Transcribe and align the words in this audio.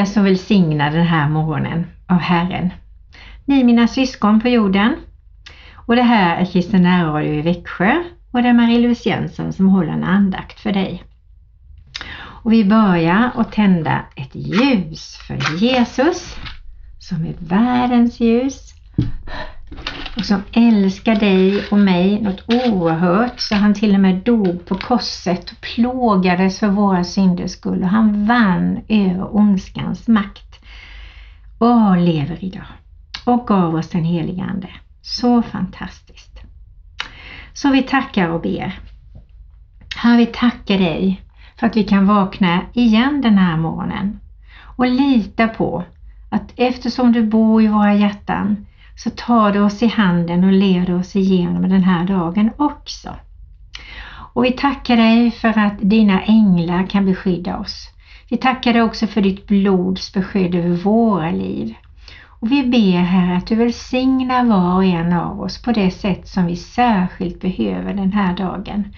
Du 0.00 0.06
som 0.06 0.24
välsignar 0.24 0.90
den 0.90 1.06
här 1.06 1.28
morgonen 1.28 1.86
av 2.06 2.18
Herren. 2.18 2.70
Ni 3.44 3.64
mina 3.64 3.88
syskon 3.88 4.40
på 4.40 4.48
jorden. 4.48 4.96
Och 5.74 5.96
det 5.96 6.02
här 6.02 6.40
är 6.40 6.44
Kristen 6.44 6.82
närradio 6.82 7.34
i 7.34 7.42
Växjö 7.42 8.02
och 8.30 8.42
det 8.42 8.48
är 8.48 8.52
Marie-Louise 8.52 9.08
Jönsson 9.08 9.52
som 9.52 9.68
håller 9.68 9.92
en 9.92 10.04
andakt 10.04 10.60
för 10.60 10.72
dig. 10.72 11.04
Och 12.42 12.52
vi 12.52 12.64
börjar 12.64 13.30
att 13.34 13.52
tända 13.52 14.04
ett 14.16 14.34
ljus 14.34 15.16
för 15.26 15.56
Jesus 15.56 16.36
som 16.98 17.24
är 17.24 17.34
världens 17.38 18.20
ljus 18.20 18.69
och 20.16 20.24
som 20.24 20.42
älskar 20.52 21.14
dig 21.14 21.64
och 21.70 21.78
mig 21.78 22.20
något 22.20 22.44
oerhört 22.46 23.40
så 23.40 23.54
han 23.54 23.74
till 23.74 23.94
och 23.94 24.00
med 24.00 24.16
dog 24.16 24.66
på 24.66 24.74
korset 24.74 25.50
och 25.50 25.60
plågades 25.60 26.58
för 26.58 26.68
våra 26.68 27.04
synders 27.04 27.50
skull 27.50 27.82
och 27.82 27.88
han 27.88 28.26
vann 28.26 28.80
över 28.88 29.36
ondskans 29.36 30.08
makt 30.08 30.60
och 31.58 31.96
lever 31.96 32.44
idag 32.44 32.66
och 33.24 33.46
gav 33.46 33.74
oss 33.74 33.88
den 33.88 34.04
helige 34.04 34.42
Ande. 34.42 34.68
Så 35.02 35.42
fantastiskt. 35.42 36.40
Så 37.52 37.70
vi 37.70 37.82
tackar 37.82 38.28
och 38.28 38.40
ber. 38.40 38.80
Herre, 39.96 40.16
vi 40.16 40.26
tackar 40.26 40.78
dig 40.78 41.22
för 41.56 41.66
att 41.66 41.76
vi 41.76 41.84
kan 41.84 42.06
vakna 42.06 42.60
igen 42.72 43.20
den 43.20 43.38
här 43.38 43.56
morgonen 43.56 44.20
och 44.76 44.86
lita 44.86 45.48
på 45.48 45.84
att 46.30 46.52
eftersom 46.56 47.12
du 47.12 47.26
bor 47.26 47.62
i 47.62 47.66
våra 47.66 47.94
hjärtan 47.94 48.66
så 49.04 49.10
tar 49.10 49.52
du 49.52 49.60
oss 49.60 49.82
i 49.82 49.86
handen 49.86 50.44
och 50.44 50.52
leder 50.52 50.98
oss 50.98 51.16
igenom 51.16 51.68
den 51.68 51.82
här 51.82 52.04
dagen 52.04 52.50
också. 52.56 53.16
Och 54.32 54.44
vi 54.44 54.52
tackar 54.52 54.96
dig 54.96 55.30
för 55.30 55.58
att 55.58 55.74
dina 55.80 56.22
änglar 56.22 56.86
kan 56.86 57.06
beskydda 57.06 57.58
oss. 57.58 57.88
Vi 58.28 58.36
tackar 58.36 58.72
dig 58.72 58.82
också 58.82 59.06
för 59.06 59.20
ditt 59.20 59.46
blods 59.46 60.12
beskydd 60.12 60.54
över 60.54 60.76
våra 60.76 61.30
liv. 61.30 61.74
Och 62.24 62.52
vi 62.52 62.62
ber 62.66 62.98
här 62.98 63.36
att 63.36 63.46
du 63.46 63.54
välsignar 63.54 64.44
var 64.44 64.74
och 64.74 64.84
en 64.84 65.12
av 65.12 65.40
oss 65.40 65.62
på 65.62 65.72
det 65.72 65.90
sätt 65.90 66.28
som 66.28 66.46
vi 66.46 66.56
särskilt 66.56 67.40
behöver 67.40 67.94
den 67.94 68.12
här 68.12 68.36
dagen. 68.36 68.94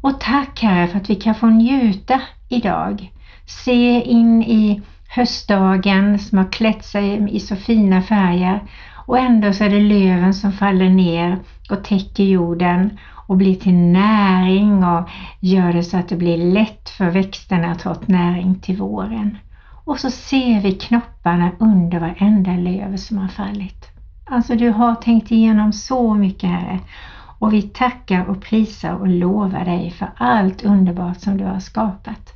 Och 0.00 0.20
tack 0.20 0.62
Herre 0.62 0.88
för 0.88 0.98
att 0.98 1.10
vi 1.10 1.14
kan 1.14 1.34
få 1.34 1.46
njuta 1.46 2.20
idag. 2.48 3.12
Se 3.46 4.02
in 4.02 4.42
i 4.42 4.82
höstdagen 5.08 6.18
som 6.18 6.38
har 6.38 6.52
klätt 6.52 6.84
sig 6.84 7.36
i 7.36 7.40
så 7.40 7.56
fina 7.56 8.02
färger 8.02 8.60
och 9.06 9.18
ändå 9.18 9.52
så 9.52 9.64
är 9.64 9.70
det 9.70 9.80
löven 9.80 10.34
som 10.34 10.52
faller 10.52 10.88
ner 10.88 11.38
och 11.70 11.84
täcker 11.84 12.24
jorden 12.24 12.98
och 13.26 13.36
blir 13.36 13.54
till 13.54 13.74
näring 13.74 14.84
och 14.84 15.08
gör 15.40 15.72
det 15.72 15.82
så 15.82 15.96
att 15.96 16.08
det 16.08 16.16
blir 16.16 16.52
lätt 16.52 16.90
för 16.90 17.10
växterna 17.10 17.72
att 17.72 17.78
ta 17.78 17.96
näring 18.06 18.54
till 18.54 18.76
våren. 18.76 19.38
Och 19.84 19.98
så 19.98 20.10
ser 20.10 20.60
vi 20.60 20.72
knopparna 20.72 21.50
under 21.58 22.00
varenda 22.00 22.52
löv 22.52 22.96
som 22.96 23.18
har 23.18 23.28
fallit. 23.28 23.88
Alltså 24.26 24.54
du 24.54 24.70
har 24.70 24.94
tänkt 24.94 25.30
igenom 25.30 25.72
så 25.72 26.14
mycket 26.14 26.50
Herre 26.50 26.80
och 27.38 27.52
vi 27.52 27.62
tackar 27.62 28.24
och 28.24 28.42
prisar 28.42 28.94
och 28.94 29.08
lovar 29.08 29.64
dig 29.64 29.90
för 29.90 30.08
allt 30.16 30.64
underbart 30.64 31.20
som 31.20 31.36
du 31.36 31.44
har 31.44 31.60
skapat. 31.60 32.32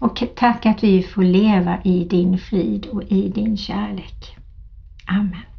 Och 0.00 0.22
tack 0.36 0.66
att 0.66 0.84
vi 0.84 1.02
får 1.02 1.22
leva 1.22 1.78
i 1.82 2.04
din 2.04 2.38
frid 2.38 2.86
och 2.86 3.02
i 3.02 3.28
din 3.28 3.56
kärlek. 3.56 4.36
Amen. 5.06 5.55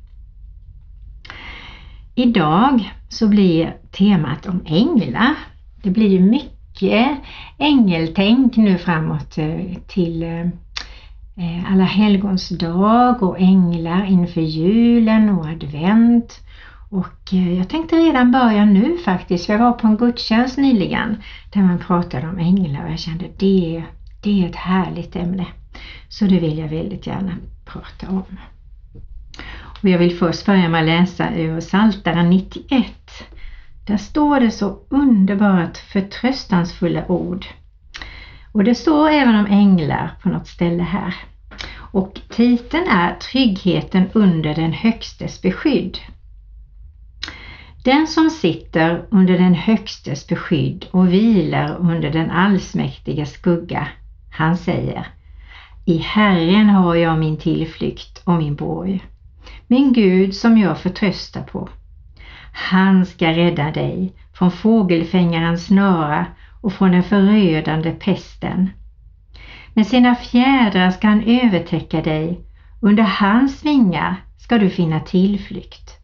Idag 2.19 2.93
så 3.09 3.27
blir 3.27 3.75
temat 3.91 4.45
om 4.45 4.61
änglar. 4.65 5.35
Det 5.83 5.89
blir 5.89 6.07
ju 6.07 6.19
mycket 6.19 7.17
ängeltänk 7.57 8.57
nu 8.57 8.77
framåt 8.77 9.37
eh, 9.37 9.77
till 9.87 10.23
eh, 10.23 11.71
alla 11.71 11.83
helgons 11.83 12.49
dag 12.49 13.23
och 13.23 13.39
änglar 13.39 14.05
inför 14.05 14.41
julen 14.41 15.29
och 15.29 15.45
advent. 15.45 16.39
Och 16.89 17.33
eh, 17.33 17.53
jag 17.53 17.69
tänkte 17.69 17.95
redan 17.95 18.31
börja 18.31 18.65
nu 18.65 18.97
faktiskt, 18.97 19.49
jag 19.49 19.59
var 19.59 19.73
på 19.73 19.87
en 19.87 19.97
gudstjänst 19.97 20.57
nyligen 20.57 21.17
där 21.53 21.61
man 21.61 21.79
pratade 21.79 22.27
om 22.27 22.37
änglar 22.37 22.85
och 22.85 22.91
jag 22.91 22.99
kände 22.99 23.25
det, 23.37 23.83
det 24.23 24.43
är 24.43 24.49
ett 24.49 24.55
härligt 24.55 25.15
ämne. 25.15 25.45
Så 26.09 26.25
det 26.25 26.39
vill 26.39 26.57
jag 26.57 26.67
väldigt 26.67 27.07
gärna 27.07 27.31
prata 27.65 28.09
om. 28.09 28.37
Och 29.81 29.89
jag 29.89 29.99
vill 29.99 30.17
först 30.17 30.45
börja 30.45 30.69
med 30.69 30.81
att 30.81 30.87
läsa 30.87 31.35
ur 31.35 31.61
Psaltaren 31.61 32.29
91. 32.29 32.85
Där 33.87 33.97
står 33.97 34.39
det 34.39 34.51
så 34.51 34.79
underbart 34.89 35.77
förtröstansfulla 35.77 37.11
ord. 37.11 37.45
Och 38.51 38.63
det 38.63 38.75
står 38.75 39.09
även 39.09 39.35
om 39.35 39.45
änglar 39.45 40.11
på 40.21 40.29
något 40.29 40.47
ställe 40.47 40.83
här. 40.83 41.15
Och 41.91 42.19
titeln 42.29 42.87
är 42.87 43.15
Tryggheten 43.15 44.09
under 44.13 44.55
den 44.55 44.73
högstes 44.73 45.41
beskydd. 45.41 45.97
Den 47.83 48.07
som 48.07 48.29
sitter 48.29 49.05
under 49.11 49.37
den 49.37 49.53
högstes 49.53 50.27
beskydd 50.27 50.85
och 50.91 51.13
vilar 51.13 51.77
under 51.79 52.09
den 52.09 52.31
allsmäktiga 52.31 53.25
skugga, 53.25 53.87
han 54.31 54.57
säger 54.57 55.07
I 55.85 55.97
Herren 55.97 56.69
har 56.69 56.95
jag 56.95 57.19
min 57.19 57.37
tillflykt 57.37 58.21
och 58.23 58.33
min 58.33 58.55
borg 58.55 59.03
min 59.67 59.93
Gud 59.93 60.35
som 60.35 60.57
jag 60.57 60.79
förtröstar 60.79 61.41
på. 61.41 61.69
Han 62.51 63.05
ska 63.05 63.27
rädda 63.27 63.71
dig 63.71 64.13
från 64.33 64.51
fågelfängarens 64.51 65.65
snara 65.65 66.25
och 66.61 66.73
från 66.73 66.91
den 66.91 67.03
förödande 67.03 67.91
pesten. 67.91 68.69
Med 69.73 69.87
sina 69.87 70.15
fjädrar 70.15 70.91
ska 70.91 71.07
han 71.07 71.23
övertäcka 71.23 72.01
dig, 72.01 72.39
under 72.81 73.03
hans 73.03 73.65
vingar 73.65 74.15
ska 74.37 74.57
du 74.57 74.69
finna 74.69 74.99
tillflykt. 74.99 75.97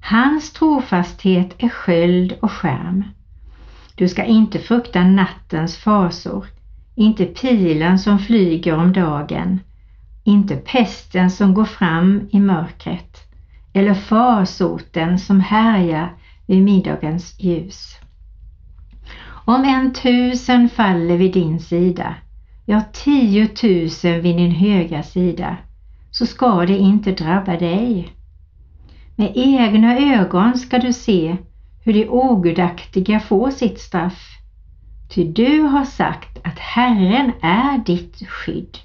Hans 0.00 0.52
trofasthet 0.52 1.54
är 1.58 1.68
sköld 1.68 2.34
och 2.40 2.52
skärm. 2.52 3.04
Du 3.94 4.08
ska 4.08 4.24
inte 4.24 4.58
frukta 4.58 5.04
nattens 5.04 5.76
fasor, 5.76 6.46
inte 6.94 7.24
pilen 7.24 7.98
som 7.98 8.18
flyger 8.18 8.76
om 8.76 8.92
dagen, 8.92 9.60
inte 10.24 10.56
pesten 10.56 11.30
som 11.30 11.54
går 11.54 11.64
fram 11.64 12.28
i 12.32 12.40
mörkret 12.40 13.24
eller 13.72 13.94
farsoten 13.94 15.18
som 15.18 15.40
härjar 15.40 16.16
vid 16.46 16.62
middagens 16.62 17.40
ljus. 17.40 17.98
Om 19.44 19.64
en 19.64 19.92
tusen 19.92 20.68
faller 20.68 21.16
vid 21.16 21.32
din 21.32 21.60
sida, 21.60 22.14
ja 22.64 22.80
tiotusen 22.92 24.20
vid 24.22 24.36
din 24.36 24.50
högra 24.50 25.02
sida, 25.02 25.56
så 26.10 26.26
ska 26.26 26.66
det 26.66 26.78
inte 26.78 27.12
drabba 27.12 27.56
dig. 27.56 28.12
Med 29.16 29.32
egna 29.34 29.98
ögon 29.98 30.58
ska 30.58 30.78
du 30.78 30.92
se 30.92 31.36
hur 31.84 31.92
de 31.92 32.08
ogudaktiga 32.08 33.20
får 33.20 33.50
sitt 33.50 33.80
straff. 33.80 34.30
Ty 35.14 35.24
du 35.24 35.60
har 35.60 35.84
sagt 35.84 36.38
att 36.44 36.58
Herren 36.58 37.32
är 37.42 37.78
ditt 37.78 38.28
skydd. 38.28 38.78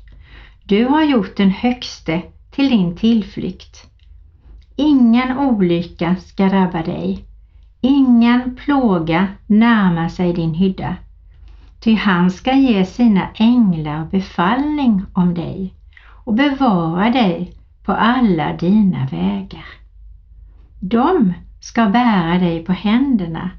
Du 0.69 0.85
har 0.85 1.03
gjort 1.03 1.38
den 1.38 1.50
högste 1.50 2.22
till 2.52 2.69
din 2.69 2.96
tillflykt. 2.96 3.90
Ingen 4.75 5.38
olycka 5.38 6.16
ska 6.16 6.46
drabba 6.46 6.84
dig. 6.84 7.25
Ingen 7.81 8.56
plåga 8.56 9.28
närmar 9.47 10.09
sig 10.09 10.34
din 10.34 10.53
hydda. 10.53 10.96
Ty 11.79 11.96
han 11.96 12.31
ska 12.31 12.53
ge 12.53 12.85
sina 12.85 13.28
änglar 13.35 14.05
befallning 14.11 15.05
om 15.14 15.34
dig 15.34 15.73
och 16.26 16.34
bevara 16.34 17.09
dig 17.09 17.53
på 17.84 17.91
alla 17.91 18.53
dina 18.53 19.08
vägar. 19.11 19.66
De 20.79 21.34
ska 21.61 21.85
bära 21.85 22.40
dig 22.40 22.66
på 22.66 22.73
händerna 22.73 23.49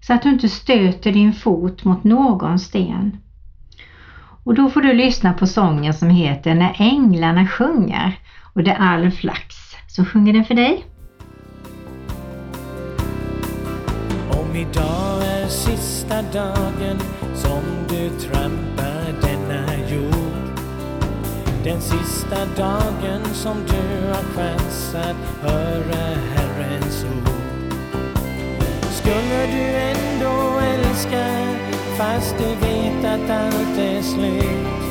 så 0.00 0.14
att 0.14 0.22
du 0.22 0.28
inte 0.28 0.48
stöter 0.48 1.12
din 1.12 1.32
fot 1.32 1.84
mot 1.84 2.04
någon 2.04 2.58
sten. 2.58 3.16
Och 4.44 4.54
då 4.54 4.70
får 4.70 4.80
du 4.80 4.92
lyssna 4.92 5.32
på 5.32 5.46
sången 5.46 5.94
som 5.94 6.10
heter 6.10 6.54
När 6.54 6.76
änglarna 6.78 7.46
sjunger. 7.46 8.18
Och 8.54 8.62
det 8.62 8.70
är 8.70 8.78
Alf 8.78 9.24
Lax. 9.24 9.56
Som 9.86 10.06
sjunger 10.06 10.32
den 10.32 10.44
för 10.44 10.54
dig. 10.54 10.84
Om 14.30 14.56
idag 14.56 15.22
är 15.22 15.46
sista 15.46 16.22
dagen 16.22 16.98
som 17.34 17.62
du 17.88 18.08
trampar 18.08 19.20
denna 19.22 19.88
jord. 19.90 20.60
Den 21.64 21.80
sista 21.80 22.36
dagen 22.56 23.24
som 23.32 23.56
du 23.66 24.06
har 24.08 24.22
chans 24.34 24.94
att 24.94 25.50
höra 25.50 26.16
Herrens 26.34 27.04
ord. 27.04 27.28
Skulle 28.90 29.46
du 29.46 29.76
ändå 29.76 30.58
älska 30.58 31.40
fast 32.00 32.38
du 32.38 32.44
vet 32.44 33.04
att 33.04 33.30
allt 33.30 33.78
är 33.78 34.02
slut. 34.02 34.82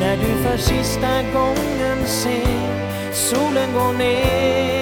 När 0.00 0.16
du 0.16 0.42
för 0.42 0.56
sista 0.56 1.22
gången 1.32 2.06
ser 2.06 3.12
solen 3.12 3.72
gå 3.74 3.92
ner. 3.92 4.77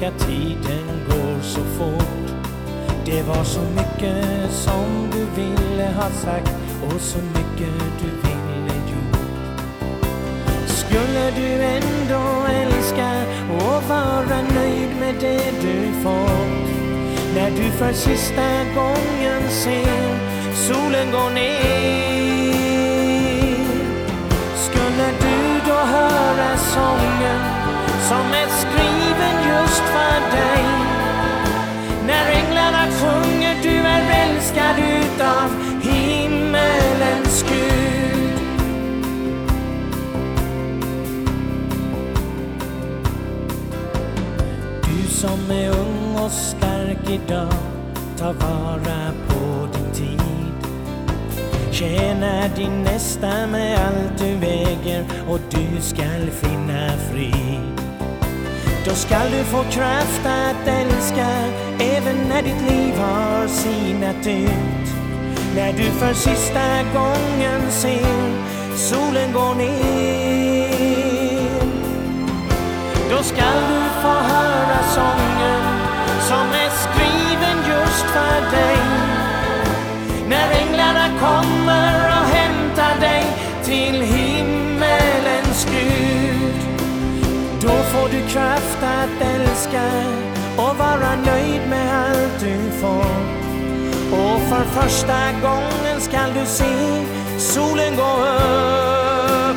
Tänk 0.00 0.18
tiden 0.18 0.86
går 1.08 1.42
så 1.42 1.60
fort. 1.60 2.30
Det 3.04 3.22
var 3.22 3.44
så 3.44 3.60
mycket 3.60 4.50
som 4.50 5.10
du 5.12 5.42
ville 5.42 5.92
ha 5.96 6.10
sagt 6.10 6.54
och 6.82 7.00
så 7.00 7.18
mycket 7.18 7.74
du 8.00 8.28
ville 8.28 8.74
gjort. 8.90 9.16
Skulle 10.66 11.30
du 11.30 11.62
ändå 11.62 12.46
älska 12.52 13.22
och 13.50 13.82
vara 13.88 14.42
nöjd 14.54 14.96
med 15.00 15.14
det 15.20 15.50
du 15.62 15.92
fått? 16.02 16.68
När 17.34 17.50
du 17.50 17.70
för 17.70 17.92
sista 17.92 18.64
gången 18.74 19.48
ser 19.50 20.18
solen 20.54 21.10
gå 21.12 21.28
ner. 21.28 21.58
Skulle 24.56 25.06
du 25.20 25.60
då 25.66 25.74
höra 25.74 26.56
sången 26.56 27.40
som 28.08 28.32
ett 28.32 28.50
skrik 28.50 28.97
just 29.78 29.90
för 29.92 30.36
dig. 30.36 30.64
När 32.06 32.30
änglarna 32.30 32.86
sjunger 32.90 33.62
du 33.62 33.76
är 33.78 34.28
älskad 34.28 34.78
utav 34.78 35.50
himmelens 35.82 37.44
Gud. 37.48 38.40
Du 44.84 45.08
som 45.08 45.50
är 45.50 45.70
ung 45.70 46.16
och 46.24 46.30
stark 46.30 47.10
idag 47.10 47.52
Ta 48.18 48.32
vara 48.32 49.12
på 49.28 49.68
din 49.72 49.92
tid. 49.92 50.18
Tjäna 51.72 52.48
din 52.56 52.82
nästa 52.82 53.46
med 53.46 53.78
allt 53.86 54.18
du 54.18 54.46
äger 54.46 55.04
och 55.28 55.40
du 55.50 55.80
skall 55.80 56.30
finna 56.30 56.88
frid. 57.12 57.67
Då 58.88 58.94
skall 58.94 59.30
du 59.30 59.44
få 59.44 59.62
kraft 59.70 60.26
att 60.26 60.68
älska 60.68 61.26
även 61.80 62.28
när 62.28 62.42
ditt 62.42 62.70
liv 62.70 62.94
har 62.98 63.46
sinat 63.46 64.26
ut. 64.26 64.88
När 65.56 65.72
du 65.72 65.84
för 65.84 66.14
sista 66.14 66.82
gången 66.94 67.70
ser 67.70 68.76
solen 68.76 69.32
gå 69.32 69.54
ner. 69.54 70.78
Då 73.10 73.22
skall 73.22 73.62
du 73.68 74.02
få 74.02 74.08
höra 74.08 74.82
sången 74.94 75.62
som 76.20 76.46
är 76.64 76.70
skriven 76.70 77.58
just 77.68 78.04
för 78.04 78.56
dig. 78.56 78.78
När 80.28 80.50
änglarna 80.50 81.08
kommer 81.20 81.94
och 82.08 82.26
hämtar 82.28 83.00
dig 83.00 83.24
till 83.64 84.02
att 89.08 89.22
älska 89.22 89.82
och 90.56 90.76
vara 90.78 91.16
nöjd 91.26 91.68
med 91.70 91.94
allt 91.94 92.40
du 92.40 92.70
får. 92.70 93.38
Och 94.12 94.40
för 94.40 94.64
första 94.64 95.32
gången 95.32 96.00
skall 96.00 96.32
du 96.34 96.46
se 96.46 97.04
solen 97.38 97.96
gå 97.96 98.02
upp. 98.02 99.56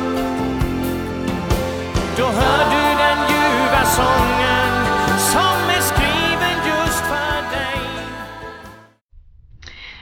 Då 2.16 2.24
hör 2.24 2.64
du 2.70 2.84
den 3.04 3.18
ljuva 3.32 3.82
sången 3.84 4.72
som 5.18 5.70
är 5.76 5.80
skriven 5.80 6.56
just 6.66 7.04
för 7.04 7.56
dig. 7.56 8.06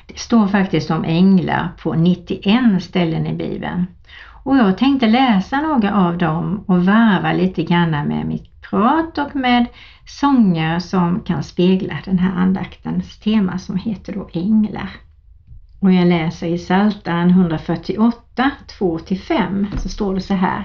Det 0.06 0.19
står 0.19 0.47
faktiskt 0.49 0.91
om 0.91 1.05
änglar 1.05 1.69
på 1.82 1.94
91 1.94 2.82
ställen 2.82 3.26
i 3.26 3.35
Bibeln. 3.35 3.87
Och 4.44 4.56
jag 4.56 4.79
tänkte 4.79 5.06
läsa 5.06 5.61
några 5.61 5.94
av 5.94 6.19
dem 6.19 6.64
och 6.67 6.85
varva 6.85 7.32
lite 7.32 7.62
grann 7.62 7.91
med 7.91 8.26
mitt 8.26 8.50
prat 8.60 9.18
och 9.18 9.36
med 9.36 9.66
sånger 10.06 10.78
som 10.78 11.20
kan 11.20 11.42
spegla 11.42 11.98
den 12.04 12.18
här 12.18 12.42
andaktens 12.42 13.18
tema 13.18 13.58
som 13.58 13.76
heter 13.76 14.12
då 14.12 14.30
änglar. 14.32 14.90
Och 15.80 15.92
jag 15.92 16.08
läser 16.08 16.46
i 16.46 16.58
Psaltaren 16.58 17.30
148, 17.30 18.50
2-5 18.78 19.76
så 19.76 19.88
står 19.88 20.14
det 20.14 20.20
så 20.20 20.34
här. 20.34 20.64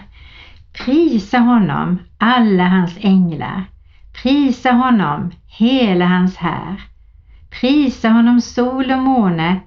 Prisa 0.73 1.37
honom, 1.37 1.99
alla 2.17 2.67
hans 2.67 2.97
änglar. 3.01 3.65
Prisa 4.23 4.71
honom, 4.71 5.31
hela 5.47 6.05
hans 6.05 6.37
här. 6.37 6.81
Prisa 7.61 8.09
honom 8.09 8.41
sol 8.41 8.91
och 8.91 8.99
måne. 8.99 9.59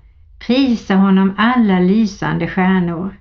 Prisa 0.47 0.95
honom 0.95 1.35
alla 1.37 1.81
lysande 1.81 2.49
stjärnor. 2.49 3.17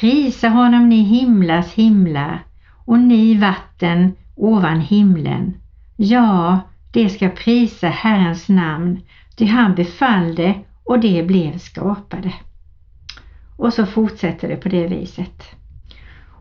Prisa 0.00 0.48
honom 0.48 0.88
ni 0.88 1.02
himlars 1.02 1.74
himlar 1.74 2.45
och 2.86 2.98
ni 2.98 3.34
vatten 3.34 4.12
ovan 4.34 4.80
himlen. 4.80 5.54
Ja, 5.96 6.60
det 6.92 7.08
ska 7.08 7.28
prisa 7.28 7.88
Herrens 7.88 8.48
namn, 8.48 9.00
ty 9.36 9.46
han 9.46 9.74
befallde 9.74 10.54
och 10.84 11.00
det 11.00 11.22
blev 11.22 11.58
skapade. 11.58 12.32
Och 13.56 13.72
så 13.72 13.86
fortsätter 13.86 14.48
det 14.48 14.56
på 14.56 14.68
det 14.68 14.86
viset. 14.86 15.42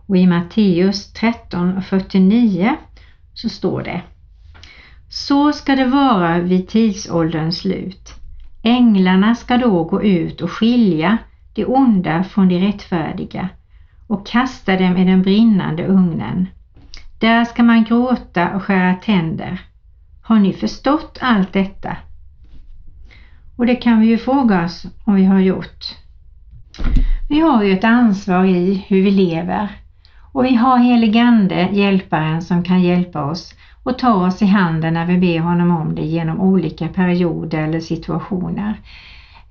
Och 0.08 0.18
i 0.18 0.28
Matteus 0.28 1.14
13 1.14 1.78
och 1.78 1.86
49 1.86 2.76
så 3.34 3.50
står 3.50 3.84
det 3.84 4.02
Så 5.10 5.54
ska 5.54 5.76
det 5.76 5.86
vara 5.86 6.40
vid 6.40 6.68
tidsålderns 6.68 7.58
slut. 7.58 8.14
Änglarna 8.64 9.36
ska 9.36 9.58
då 9.58 9.84
gå 9.84 10.04
ut 10.04 10.42
och 10.42 10.52
skilja 10.52 11.18
det 11.54 11.66
onda 11.66 12.24
från 12.24 12.48
det 12.48 12.60
rättfärdiga 12.60 13.50
och 14.08 14.28
kasta 14.28 14.78
dem 14.78 14.98
i 14.98 15.06
den 15.06 15.22
brinnande 15.22 15.86
ugnen. 15.86 16.48
Där 17.20 17.46
ska 17.46 17.64
man 17.64 17.84
gråta 17.84 18.56
och 18.56 18.64
skära 18.64 18.94
tänder. 18.94 19.62
Har 20.22 20.40
ni 20.40 20.54
förstått 20.54 21.18
allt 21.22 21.54
detta? 21.54 21.98
Och 23.56 23.66
det 23.66 23.76
kan 23.76 24.00
vi 24.00 24.08
ju 24.08 24.18
fråga 24.18 24.64
oss 24.64 24.86
om 25.04 25.16
vi 25.16 25.26
har 25.26 25.40
gjort. 25.40 25.86
Vi 27.30 27.40
har 27.40 27.64
ju 27.64 27.74
ett 27.74 27.84
ansvar 27.84 28.46
i 28.46 28.86
hur 28.88 29.04
vi 29.04 29.12
lever 29.12 29.70
och 30.32 30.46
vi 30.46 30.56
har 30.56 30.78
heligande 30.78 31.70
hjälparen 31.72 32.42
som 32.42 32.64
kan 32.64 32.82
hjälpa 32.82 33.24
oss 33.24 33.56
och 33.84 33.98
ta 33.98 34.28
oss 34.28 34.42
i 34.42 34.46
handen 34.46 34.94
när 34.94 35.06
vi 35.06 35.18
ber 35.18 35.40
honom 35.40 35.72
om 35.72 35.96
det 35.96 36.02
genom 36.02 36.42
olika 36.42 36.88
perioder 36.88 37.62
eller 37.62 37.80
situationer. 37.80 38.80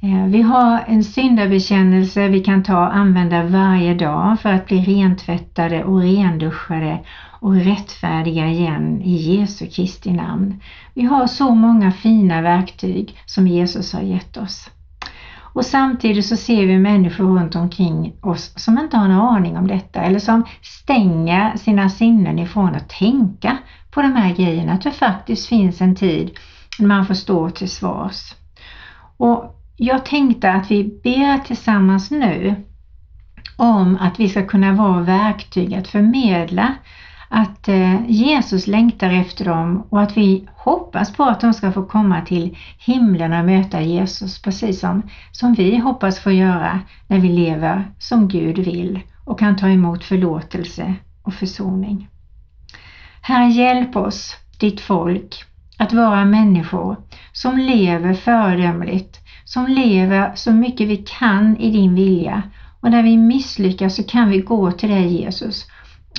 Eh, 0.02 0.26
vi 0.26 0.42
har 0.42 0.84
en 0.86 1.04
syndabekännelse 1.04 2.28
vi 2.28 2.40
kan 2.40 2.62
ta 2.62 2.78
och 2.78 2.96
använda 2.96 3.42
varje 3.42 3.94
dag 3.94 4.40
för 4.40 4.52
att 4.52 4.66
bli 4.66 4.80
rentvättade 4.80 5.84
och 5.84 6.00
renduschade 6.00 7.00
och 7.40 7.54
rättfärdiga 7.54 8.46
igen 8.46 9.02
i 9.02 9.16
Jesu 9.16 9.66
Kristi 9.66 10.12
namn. 10.12 10.60
Vi 10.94 11.02
har 11.04 11.26
så 11.26 11.54
många 11.54 11.92
fina 11.92 12.42
verktyg 12.42 13.18
som 13.26 13.48
Jesus 13.48 13.92
har 13.92 14.02
gett 14.02 14.36
oss. 14.36 14.70
Och 15.54 15.66
samtidigt 15.66 16.26
så 16.26 16.36
ser 16.36 16.66
vi 16.66 16.78
människor 16.78 17.24
runt 17.24 17.54
omkring 17.54 18.12
oss 18.20 18.52
som 18.56 18.78
inte 18.78 18.96
har 18.96 19.04
en 19.04 19.10
aning 19.10 19.56
om 19.58 19.66
detta 19.66 20.00
eller 20.00 20.18
som 20.18 20.44
stänger 20.62 21.56
sina 21.56 21.88
sinnen 21.88 22.38
ifrån 22.38 22.74
att 22.74 22.88
tänka 22.88 23.56
på 23.90 24.02
de 24.02 24.12
här 24.12 24.34
grejerna. 24.34 24.72
Att 24.72 24.82
det 24.82 24.90
faktiskt 24.90 25.48
finns 25.48 25.80
en 25.80 25.94
tid 25.94 26.38
när 26.78 26.86
man 26.86 27.06
får 27.06 27.14
stå 27.14 27.50
till 27.50 27.70
svars. 27.70 28.34
Och 29.16 29.53
jag 29.76 30.04
tänkte 30.04 30.52
att 30.52 30.70
vi 30.70 30.84
ber 30.84 31.38
tillsammans 31.38 32.10
nu 32.10 32.54
om 33.56 33.96
att 34.00 34.20
vi 34.20 34.28
ska 34.28 34.46
kunna 34.46 34.72
vara 34.72 35.00
verktyg 35.00 35.74
att 35.74 35.88
förmedla 35.88 36.74
att 37.28 37.68
eh, 37.68 38.10
Jesus 38.10 38.66
längtar 38.66 39.10
efter 39.10 39.44
dem 39.44 39.86
och 39.90 40.02
att 40.02 40.16
vi 40.16 40.48
hoppas 40.56 41.12
på 41.12 41.24
att 41.24 41.40
de 41.40 41.54
ska 41.54 41.72
få 41.72 41.84
komma 41.84 42.20
till 42.20 42.56
himlen 42.78 43.32
och 43.32 43.44
möta 43.44 43.80
Jesus 43.80 44.42
precis 44.42 44.80
som, 44.80 45.02
som 45.32 45.54
vi 45.54 45.78
hoppas 45.78 46.18
få 46.18 46.32
göra 46.32 46.80
när 47.06 47.18
vi 47.18 47.28
lever 47.28 47.90
som 47.98 48.28
Gud 48.28 48.58
vill 48.58 49.00
och 49.24 49.38
kan 49.38 49.56
ta 49.56 49.68
emot 49.68 50.04
förlåtelse 50.04 50.94
och 51.22 51.34
försoning. 51.34 52.08
Herre, 53.20 53.48
hjälp 53.48 53.96
oss, 53.96 54.36
ditt 54.60 54.80
folk, 54.80 55.44
att 55.78 55.92
vara 55.92 56.24
människor 56.24 56.96
som 57.32 57.58
lever 57.58 58.14
föredömligt, 58.14 59.20
som 59.44 59.66
lever 59.66 60.32
så 60.34 60.52
mycket 60.52 60.88
vi 60.88 60.96
kan 60.96 61.56
i 61.56 61.70
din 61.70 61.94
vilja 61.94 62.42
och 62.80 62.90
när 62.90 63.02
vi 63.02 63.16
misslyckas 63.16 63.96
så 63.96 64.02
kan 64.02 64.30
vi 64.30 64.38
gå 64.38 64.70
till 64.70 64.88
dig 64.88 65.22
Jesus 65.22 65.66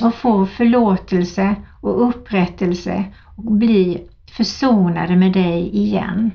och 0.01 0.15
få 0.15 0.45
förlåtelse 0.45 1.55
och 1.81 2.09
upprättelse 2.09 3.05
och 3.35 3.51
bli 3.51 4.07
försonade 4.31 5.15
med 5.15 5.31
dig 5.31 5.77
igen. 5.77 6.31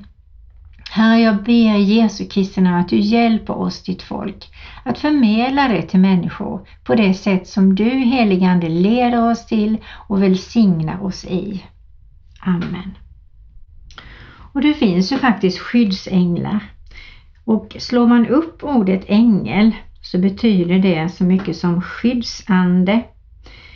Herre, 0.91 1.19
jag 1.19 1.43
ber 1.43 1.75
Jesu 1.75 2.25
Kristi 2.25 2.61
namn 2.61 2.79
att 2.79 2.89
du 2.89 2.99
hjälper 2.99 3.57
oss, 3.57 3.83
ditt 3.83 4.01
folk, 4.01 4.49
att 4.83 4.99
förmedla 4.99 5.67
det 5.67 5.81
till 5.81 5.99
människor 5.99 6.67
på 6.83 6.95
det 6.95 7.13
sätt 7.13 7.47
som 7.47 7.75
du, 7.75 7.89
heligande, 7.89 8.69
leder 8.69 9.31
oss 9.31 9.45
till 9.45 9.77
och 10.07 10.23
välsignar 10.23 11.03
oss 11.03 11.25
i. 11.25 11.63
Amen. 12.39 12.91
Och 14.53 14.61
det 14.61 14.73
finns 14.73 15.11
ju 15.11 15.17
faktiskt 15.17 15.59
skyddsänglar. 15.59 16.59
Och 17.45 17.75
slår 17.79 18.07
man 18.07 18.27
upp 18.27 18.63
ordet 18.63 19.03
ängel 19.07 19.71
så 20.01 20.17
betyder 20.17 20.79
det 20.79 21.09
så 21.09 21.23
mycket 21.23 21.57
som 21.57 21.81
skyddsande, 21.81 23.03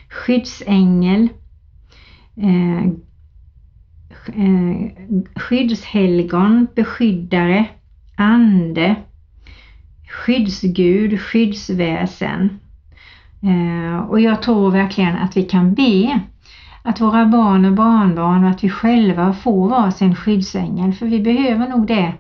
skyddsängel, 0.10 1.30
eh, 2.38 2.84
eh, 4.28 4.92
skyddshelgon, 5.36 6.68
beskyddare, 6.76 7.66
ande, 8.16 8.96
skyddsgud, 10.10 11.22
skyddsväsen. 11.22 12.60
Eh, 13.44 13.98
och 13.98 14.20
jag 14.20 14.42
tror 14.42 14.72
verkligen 14.72 15.16
att 15.16 15.38
vi 15.38 15.44
kan 15.44 15.74
be 15.74 16.20
att 16.86 17.02
våra 17.02 17.26
barn 17.26 17.66
och 17.66 17.74
barnbarn 17.74 18.44
och 18.44 18.50
att 18.50 18.64
vi 18.64 18.70
själva 18.70 19.34
får 19.34 19.70
varsin 19.70 20.16
skyddsängel 20.16 20.94
för 20.94 21.06
vi 21.06 21.20
behöver 21.20 21.68
nog 21.68 21.88
det. 21.88 22.14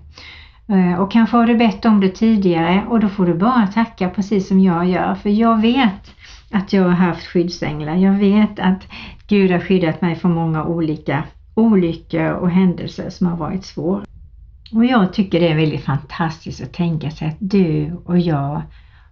Eh, 0.67 1.01
och 1.01 1.11
kanske 1.11 1.37
har 1.37 1.47
du 1.47 1.55
bett 1.55 1.85
om 1.85 1.99
det 1.99 2.09
tidigare 2.09 2.83
och 2.89 2.99
då 2.99 3.09
får 3.09 3.25
du 3.25 3.33
bara 3.33 3.67
tacka 3.67 4.09
precis 4.09 4.47
som 4.47 4.59
jag 4.59 4.85
gör 4.89 5.15
för 5.15 5.29
jag 5.29 5.61
vet 5.61 6.15
att 6.51 6.73
jag 6.73 6.83
har 6.83 6.89
haft 6.89 7.27
skyddsänglar. 7.27 7.95
Jag 7.95 8.13
vet 8.13 8.59
att 8.59 8.87
Gud 9.27 9.51
har 9.51 9.59
skyddat 9.59 10.01
mig 10.01 10.15
från 10.15 10.33
många 10.33 10.63
olika 10.63 11.23
olyckor 11.55 12.31
och 12.31 12.49
händelser 12.49 13.09
som 13.09 13.27
har 13.27 13.37
varit 13.37 13.65
svåra. 13.65 14.05
Och 14.73 14.85
jag 14.85 15.13
tycker 15.13 15.39
det 15.39 15.47
är 15.47 15.55
väldigt 15.55 15.85
fantastiskt 15.85 16.63
att 16.63 16.73
tänka 16.73 17.11
sig 17.11 17.27
att 17.27 17.37
du 17.39 17.93
och 18.05 18.19
jag 18.19 18.61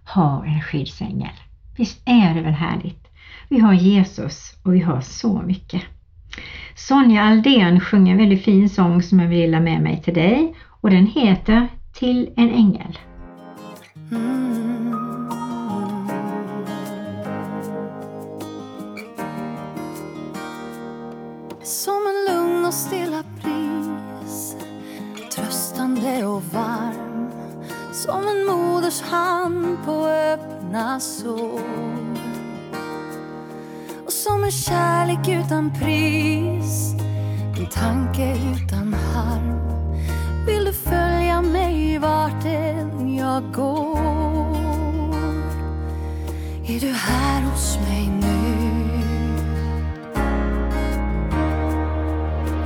har 0.04 0.44
en 0.44 0.60
skyddsängel. 0.60 1.34
Visst 1.76 2.02
är 2.04 2.34
det 2.34 2.40
väl 2.40 2.52
härligt? 2.52 3.03
Vi 3.48 3.58
har 3.58 3.74
Jesus 3.74 4.56
och 4.62 4.74
vi 4.74 4.80
har 4.80 5.00
så 5.00 5.42
mycket. 5.42 5.82
Sonja 6.74 7.22
Aldén 7.22 7.80
sjunger 7.80 8.12
en 8.12 8.18
väldigt 8.18 8.44
fin 8.44 8.68
sång 8.68 9.02
som 9.02 9.20
jag 9.20 9.28
vill 9.28 9.40
dela 9.40 9.60
med 9.60 9.82
mig 9.82 10.02
till 10.02 10.14
dig 10.14 10.54
och 10.80 10.90
den 10.90 11.06
heter 11.06 11.68
Till 11.92 12.32
en 12.36 12.50
ängel. 12.50 12.98
Som 21.62 22.02
en 22.06 22.34
lugn 22.34 22.64
och 22.64 22.74
stilla 22.74 23.24
bris 23.42 24.56
Tröstande 25.36 26.26
och 26.26 26.42
varm 26.42 27.30
Som 27.92 28.28
en 28.28 28.46
moders 28.46 29.02
hand 29.02 29.78
på 29.84 30.06
öppna 30.06 31.00
sår 31.00 32.03
som 34.24 34.44
en 34.44 34.50
kärlek 34.50 35.28
utan 35.28 35.72
pris. 35.72 36.94
En 37.58 37.66
tanke 37.66 38.36
utan 38.54 38.94
harm. 38.94 39.58
Vill 40.46 40.64
du 40.64 40.72
följa 40.72 41.42
mig 41.42 41.98
vart 41.98 42.44
än 42.44 43.14
jag 43.14 43.52
går? 43.52 44.56
Är 46.66 46.80
du 46.80 46.92
här 46.92 47.42
hos 47.42 47.78
mig 47.88 48.08
nu? 48.20 48.34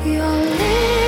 Jag 0.05 0.39
lever 0.39 1.08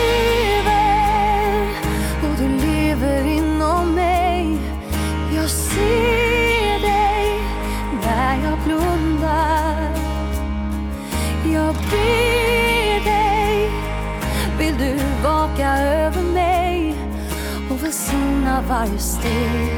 varje 18.68 18.98
steg 18.98 19.72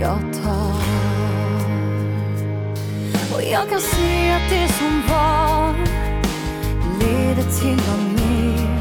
jag 0.00 0.18
tar. 0.44 0.84
Och 3.34 3.42
jag 3.42 3.70
kan 3.70 3.80
se 3.80 4.30
att 4.30 4.50
det 4.50 4.68
som 4.68 5.02
var 5.08 5.74
leder 7.00 7.60
till 7.60 7.76
något 7.76 8.20
mer. 8.20 8.78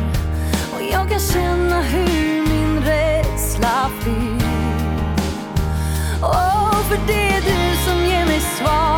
Och 0.75 0.81
jag 0.91 1.09
kan 1.09 1.19
känna 1.19 1.81
hur 1.81 2.50
min 2.50 2.83
rädsla 2.83 3.89
flyr. 4.00 4.43
Åh, 6.21 6.73
för 6.89 7.00
det 7.07 7.27
är 7.29 7.41
du 7.41 7.77
som 7.85 8.05
ger 8.09 8.25
mig 8.25 8.39
svar. 8.39 8.92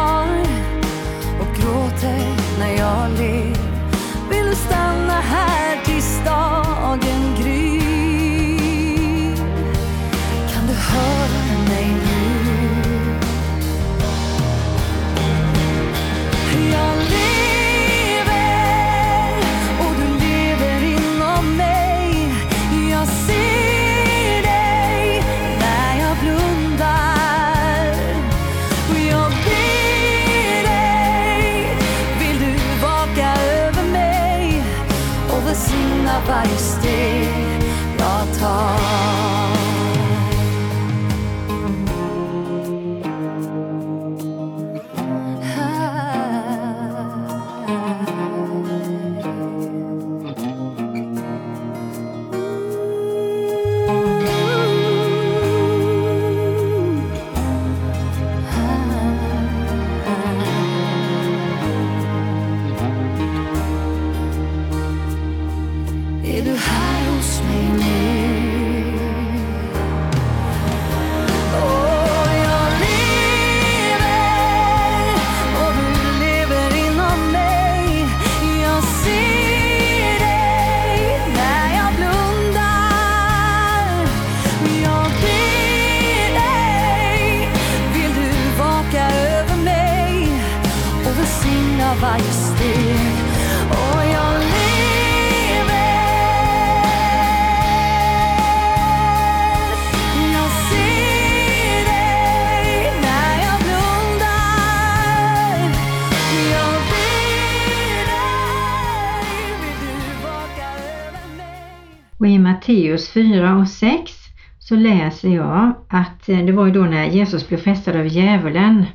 Matteus 112.75 113.10
4 113.10 113.55
och 113.55 113.67
6 113.67 114.13
så 114.60 114.75
läser 114.75 115.29
jag 115.29 115.74
att 115.89 116.29
eh, 116.29 116.38
det 116.38 116.51
var 116.51 116.65
ju 116.65 116.72
då 116.72 116.82
när 116.82 117.05
Jesus 117.05 117.48
blev 117.48 117.58
frestad 117.58 117.96
av 117.96 118.08
djävulen 118.08 118.86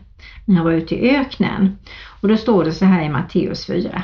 när 0.44 0.56
han 0.56 0.64
var 0.64 0.72
ute 0.72 0.94
i 0.94 1.16
öknen. 1.16 1.78
Och 2.20 2.28
då 2.28 2.36
står 2.36 2.64
det 2.64 2.72
så 2.72 2.84
här 2.84 3.04
i 3.04 3.08
Matteus 3.08 3.66
4. 3.66 4.02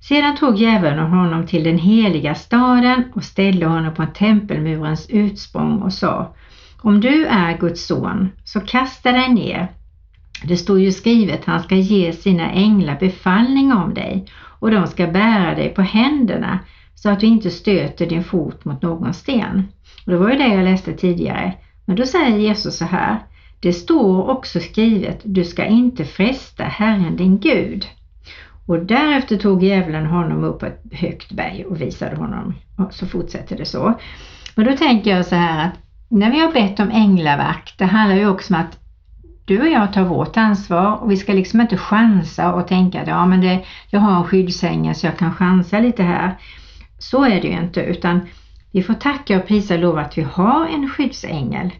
Sedan 0.00 0.36
tog 0.36 0.56
djävulen 0.56 0.98
honom 0.98 1.46
till 1.46 1.64
den 1.64 1.78
heliga 1.78 2.34
staden 2.34 3.04
och 3.14 3.24
ställde 3.24 3.66
honom 3.66 3.94
på 3.94 4.06
tempelmurens 4.06 5.10
utsprång 5.10 5.82
och 5.82 5.92
sa 5.92 6.34
Om 6.78 7.00
du 7.00 7.26
är 7.26 7.58
Guds 7.58 7.86
son 7.86 8.28
så 8.44 8.60
kasta 8.60 9.12
dig 9.12 9.28
ner. 9.28 9.68
Det 10.44 10.56
står 10.56 10.80
ju 10.80 10.92
skrivet 10.92 11.44
han 11.44 11.62
ska 11.62 11.74
ge 11.74 12.12
sina 12.12 12.50
änglar 12.50 12.96
befallning 13.00 13.72
om 13.72 13.94
dig 13.94 14.26
och 14.58 14.70
de 14.70 14.86
ska 14.86 15.06
bära 15.06 15.54
dig 15.54 15.74
på 15.74 15.82
händerna 15.82 16.58
så 17.02 17.10
att 17.10 17.20
du 17.20 17.26
inte 17.26 17.50
stöter 17.50 18.06
din 18.06 18.24
fot 18.24 18.64
mot 18.64 18.82
någon 18.82 19.14
sten. 19.14 19.68
Och 20.06 20.12
det 20.12 20.18
var 20.18 20.30
ju 20.30 20.38
det 20.38 20.54
jag 20.54 20.64
läste 20.64 20.92
tidigare. 20.92 21.54
Men 21.84 21.96
då 21.96 22.06
säger 22.06 22.38
Jesus 22.38 22.76
så 22.76 22.84
här. 22.84 23.18
Det 23.60 23.72
står 23.72 24.30
också 24.30 24.60
skrivet, 24.60 25.20
du 25.24 25.44
ska 25.44 25.64
inte 25.64 26.04
fresta 26.04 26.64
Herren 26.64 27.16
din 27.16 27.38
Gud. 27.38 27.86
Och 28.66 28.78
därefter 28.78 29.36
tog 29.36 29.62
djävulen 29.62 30.06
honom 30.06 30.44
upp 30.44 30.60
på 30.60 30.66
ett 30.66 30.82
högt 30.92 31.32
berg 31.32 31.64
och 31.64 31.80
visade 31.80 32.16
honom. 32.16 32.54
Och 32.76 32.94
så 32.94 33.06
fortsätter 33.06 33.56
det 33.56 33.64
så. 33.64 33.94
Men 34.54 34.66
då 34.66 34.76
tänker 34.76 35.16
jag 35.16 35.26
så 35.26 35.34
här 35.34 35.66
att 35.66 35.74
när 36.08 36.30
vi 36.30 36.40
har 36.40 36.52
bett 36.52 36.80
om 36.80 36.90
änglavakt, 36.90 37.78
det 37.78 37.84
handlar 37.84 38.16
ju 38.16 38.28
också 38.28 38.54
om 38.54 38.60
att 38.60 38.78
du 39.44 39.60
och 39.60 39.68
jag 39.68 39.92
tar 39.92 40.04
vårt 40.04 40.36
ansvar 40.36 41.02
och 41.02 41.10
vi 41.10 41.16
ska 41.16 41.32
liksom 41.32 41.60
inte 41.60 41.76
chansa 41.76 42.54
och 42.54 42.68
tänka 42.68 43.02
att 43.02 43.08
ja, 43.08 43.26
men 43.26 43.40
det, 43.40 43.64
jag 43.90 44.00
har 44.00 44.16
en 44.16 44.24
skyddsängel 44.24 44.94
så 44.94 45.06
jag 45.06 45.18
kan 45.18 45.34
chansa 45.34 45.80
lite 45.80 46.02
här. 46.02 46.38
Så 46.98 47.24
är 47.24 47.40
det 47.40 47.48
ju 47.48 47.58
inte 47.58 47.80
utan 47.80 48.20
vi 48.72 48.82
får 48.82 48.94
tacka 48.94 49.36
och 49.36 49.46
prisa 49.46 49.74
och 49.74 49.80
lova 49.80 50.00
att 50.00 50.18
vi 50.18 50.22
har 50.22 50.66
en 50.66 50.88
skyddsängel 50.88 51.70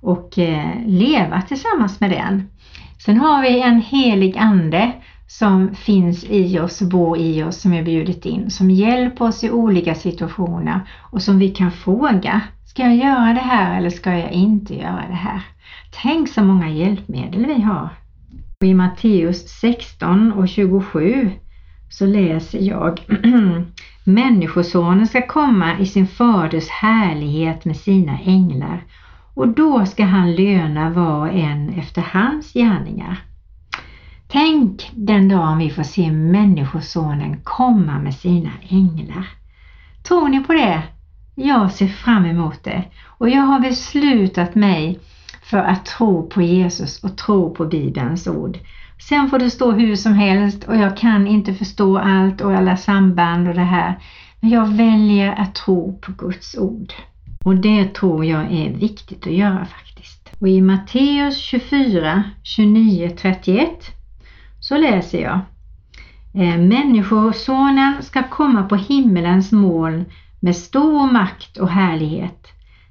och 0.00 0.38
eh, 0.38 0.86
leva 0.86 1.42
tillsammans 1.42 2.00
med 2.00 2.10
den. 2.10 2.48
Sen 3.04 3.16
har 3.16 3.42
vi 3.42 3.60
en 3.60 3.80
helig 3.80 4.38
ande 4.38 4.92
som 5.26 5.74
finns 5.74 6.24
i 6.24 6.58
oss, 6.58 6.82
bor 6.82 7.18
i 7.18 7.42
oss, 7.42 7.60
som 7.60 7.72
är 7.72 7.82
bjudit 7.82 8.26
in, 8.26 8.50
som 8.50 8.70
hjälper 8.70 9.24
oss 9.24 9.44
i 9.44 9.50
olika 9.50 9.94
situationer 9.94 10.80
och 11.00 11.22
som 11.22 11.38
vi 11.38 11.48
kan 11.48 11.70
fråga. 11.70 12.40
Ska 12.66 12.82
jag 12.82 12.96
göra 12.96 13.34
det 13.34 13.40
här 13.40 13.78
eller 13.78 13.90
ska 13.90 14.10
jag 14.18 14.32
inte 14.32 14.74
göra 14.74 15.04
det 15.08 15.14
här? 15.14 15.42
Tänk 16.02 16.28
så 16.28 16.42
många 16.42 16.70
hjälpmedel 16.70 17.46
vi 17.46 17.62
har. 17.62 17.88
Och 18.60 18.66
I 18.66 18.74
Matteus 18.74 19.48
16 19.60 20.32
och 20.32 20.48
27 20.48 21.30
så 21.88 22.06
läser 22.06 22.58
jag 22.58 23.00
Människosonen 24.04 25.06
ska 25.06 25.26
komma 25.26 25.78
i 25.78 25.86
sin 25.86 26.06
faders 26.06 26.68
härlighet 26.68 27.64
med 27.64 27.76
sina 27.76 28.18
änglar 28.18 28.84
och 29.34 29.48
då 29.48 29.86
ska 29.86 30.04
han 30.04 30.34
löna 30.34 30.90
var 30.90 31.20
och 31.20 31.34
en 31.34 31.68
efter 31.68 32.02
hans 32.02 32.52
gärningar. 32.52 33.22
Tänk 34.28 34.90
den 34.94 35.28
dagen 35.28 35.58
vi 35.58 35.70
får 35.70 35.82
se 35.82 36.12
Människosonen 36.12 37.40
komma 37.44 37.98
med 37.98 38.14
sina 38.14 38.50
änglar. 38.68 39.28
Tror 40.02 40.28
ni 40.28 40.40
på 40.44 40.52
det? 40.52 40.82
Jag 41.34 41.72
ser 41.72 41.86
fram 41.86 42.24
emot 42.24 42.64
det 42.64 42.84
och 43.04 43.28
jag 43.28 43.42
har 43.42 43.60
beslutat 43.60 44.54
mig 44.54 44.98
för 45.42 45.58
att 45.58 45.86
tro 45.86 46.28
på 46.28 46.42
Jesus 46.42 47.04
och 47.04 47.16
tro 47.16 47.54
på 47.54 47.64
Bibelns 47.64 48.26
ord. 48.26 48.58
Sen 48.98 49.30
får 49.30 49.38
det 49.38 49.50
stå 49.50 49.72
hur 49.72 49.96
som 49.96 50.12
helst 50.12 50.64
och 50.64 50.76
jag 50.76 50.96
kan 50.96 51.26
inte 51.26 51.54
förstå 51.54 51.98
allt 51.98 52.40
och 52.40 52.52
alla 52.52 52.76
samband 52.76 53.48
och 53.48 53.54
det 53.54 53.60
här. 53.60 53.98
Men 54.40 54.50
jag 54.50 54.68
väljer 54.68 55.34
att 55.34 55.54
tro 55.54 55.98
på 56.00 56.12
Guds 56.12 56.58
ord. 56.58 56.92
Och 57.44 57.56
det 57.56 57.94
tror 57.94 58.24
jag 58.24 58.52
är 58.52 58.70
viktigt 58.72 59.26
att 59.26 59.32
göra 59.32 59.64
faktiskt. 59.64 60.30
Och 60.38 60.48
i 60.48 60.60
Matteus 60.60 61.38
24, 61.38 62.22
29, 62.42 63.10
31 63.16 63.68
så 64.60 64.76
läser 64.76 65.22
jag 65.22 65.40
eh, 66.34 66.58
Människosonen 66.58 68.02
ska 68.02 68.22
komma 68.22 68.62
på 68.62 68.76
himmelens 68.76 69.52
moln 69.52 70.04
med 70.40 70.56
stor 70.56 71.12
makt 71.12 71.56
och 71.56 71.70
härlighet. 71.70 72.46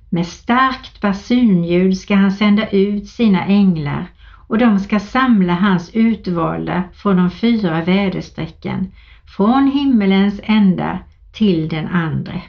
Med 0.09 0.27
starkt 0.27 1.01
basunljud 1.01 1.97
ska 1.97 2.15
han 2.15 2.31
sända 2.31 2.69
ut 2.69 3.07
sina 3.07 3.45
änglar 3.45 4.07
och 4.47 4.57
de 4.57 4.79
ska 4.79 4.99
samla 4.99 5.53
hans 5.53 5.95
utvalda 5.95 6.83
från 6.93 7.17
de 7.17 7.31
fyra 7.31 7.81
väderstrecken, 7.81 8.91
från 9.37 9.67
himmelens 9.67 10.39
ända 10.43 10.99
till 11.33 11.69
den 11.69 11.87
andre. 11.87 12.41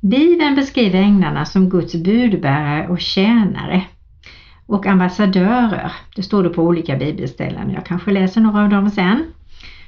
Bibeln 0.00 0.54
beskriver 0.54 0.98
änglarna 0.98 1.44
som 1.44 1.70
Guds 1.70 1.94
budbärare 1.94 2.88
och 2.88 3.00
tjänare 3.00 3.82
och 4.66 4.86
ambassadörer. 4.86 5.92
Det 6.16 6.22
står 6.22 6.42
det 6.42 6.50
på 6.50 6.62
olika 6.62 6.96
bibelställen. 6.96 7.70
Jag 7.70 7.86
kanske 7.86 8.10
läser 8.10 8.40
några 8.40 8.62
av 8.62 8.68
dem 8.68 8.90
sen. 8.90 9.24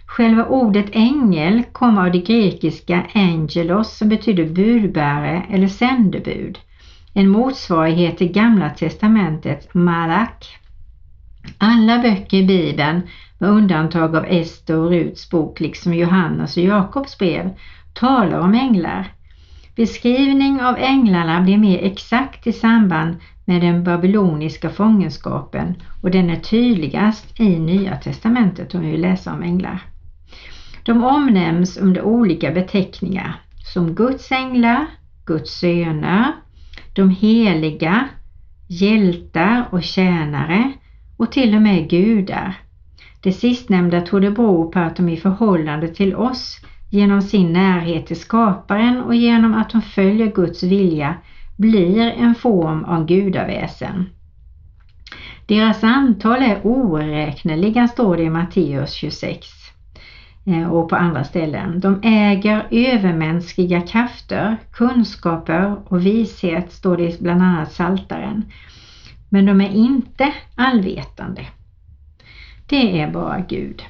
Själva 0.07 0.45
ordet 0.45 0.87
ängel 0.93 1.63
kommer 1.73 2.07
av 2.07 2.13
det 2.13 2.19
grekiska 2.19 3.07
angelos 3.15 3.97
som 3.97 4.09
betyder 4.09 4.45
budbärare 4.45 5.47
eller 5.51 5.69
sändebud. 5.69 6.59
En 7.15 7.29
motsvarighet 7.29 8.19
till 8.19 8.33
Gamla 8.33 8.71
testamentets 8.71 9.69
malak. 9.73 10.59
Alla 11.59 11.99
böcker 11.99 12.37
i 12.37 12.47
Bibeln, 12.47 13.03
med 13.39 13.51
undantag 13.51 14.17
av 14.17 14.25
Ester 14.25 14.77
och 14.77 14.91
Ruts 14.91 15.31
bok 15.31 15.61
liksom 15.61 15.95
Johannes 15.95 16.57
och 16.57 16.63
Jakobs 16.63 17.19
brev, 17.19 17.51
talar 17.95 18.41
om 18.41 18.55
änglar. 18.55 19.13
Beskrivning 19.77 20.63
av 20.63 20.77
änglarna 20.79 21.41
blir 21.41 21.59
mer 21.59 21.79
exakt 21.79 22.47
i 22.47 22.53
samband 22.53 23.17
med 23.45 23.61
den 23.61 23.85
babyloniska 23.85 24.71
fångenskapen 24.71 25.75
och 26.03 26.11
den 26.11 26.31
är 26.31 26.37
tydligast 26.37 27.41
i 27.41 27.59
Nya 27.59 27.97
testamentet 27.97 28.75
om 28.75 28.81
vi 28.81 28.97
läser 28.97 29.33
om 29.33 29.43
änglar. 29.43 29.83
De 30.83 31.05
omnämns 31.05 31.77
under 31.77 32.03
olika 32.03 32.51
beteckningar 32.51 33.41
som 33.75 33.95
Guds 33.95 34.33
änglar, 34.33 34.87
Guds 35.27 35.59
söner, 35.59 36.33
de 36.93 37.11
heliga, 37.11 38.09
hjältar 38.69 39.69
och 39.71 39.83
tjänare 39.83 40.73
och 41.17 41.33
till 41.33 41.55
och 41.55 41.63
med 41.63 41.91
gudar. 41.91 42.55
Det 43.21 43.33
sistnämnda 43.33 44.01
tog 44.01 44.23
det 44.23 44.31
bero 44.31 44.71
på 44.71 44.79
att 44.79 44.97
de 44.97 45.09
i 45.09 45.17
förhållande 45.17 45.89
till 45.89 46.15
oss 46.15 46.61
genom 46.91 47.23
sin 47.23 47.53
närhet 47.53 48.07
till 48.07 48.21
skaparen 48.21 49.03
och 49.03 49.15
genom 49.15 49.55
att 49.55 49.71
de 49.71 49.83
följer 49.83 50.33
Guds 50.33 50.63
vilja 50.63 51.15
blir 51.57 51.99
en 52.01 52.35
form 52.35 52.85
av 52.85 53.07
gudaväsen. 53.07 54.07
Deras 55.47 55.85
antal 55.85 56.43
är 56.43 56.61
oräkneliga 56.67 57.89
står 57.89 58.17
det 58.17 58.23
i 58.23 58.31
Matteus 58.31 58.93
26 58.93 59.62
Eh, 60.47 60.73
och 60.73 60.89
på 60.89 60.97
andra 60.97 61.25
ställen. 61.25 61.81
De 61.81 62.01
äger 62.03 62.67
övermänskliga 62.71 63.81
krafter, 63.81 64.57
kunskaper 64.73 65.77
och 65.85 66.07
vishet 66.07 66.73
står 66.73 66.97
det 66.97 67.21
bland 67.21 67.43
annat 67.43 67.73
Saltaren. 67.73 68.45
Men 69.29 69.47
de 69.47 69.61
är 69.61 69.71
inte 69.71 70.33
allvetande. 70.57 71.47
Det 72.67 73.01
är 73.01 73.11
bara 73.11 73.41
Gud. 73.41 73.83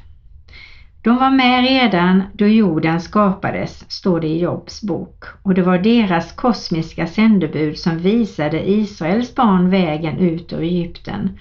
De 1.03 1.17
var 1.17 1.31
med 1.31 1.65
redan 1.65 2.23
då 2.33 2.47
jorden 2.47 3.01
skapades, 3.01 3.91
står 3.91 4.21
det 4.21 4.27
i 4.27 4.41
Jobs 4.41 4.83
bok, 4.83 5.25
och 5.43 5.55
det 5.55 5.63
var 5.63 5.79
deras 5.79 6.33
kosmiska 6.33 7.07
sändebud 7.07 7.79
som 7.79 7.99
visade 7.99 8.71
Israels 8.71 9.35
barn 9.35 9.71
vägen 9.71 10.19
ut 10.19 10.53
ur 10.53 10.63
Egypten 10.63 11.39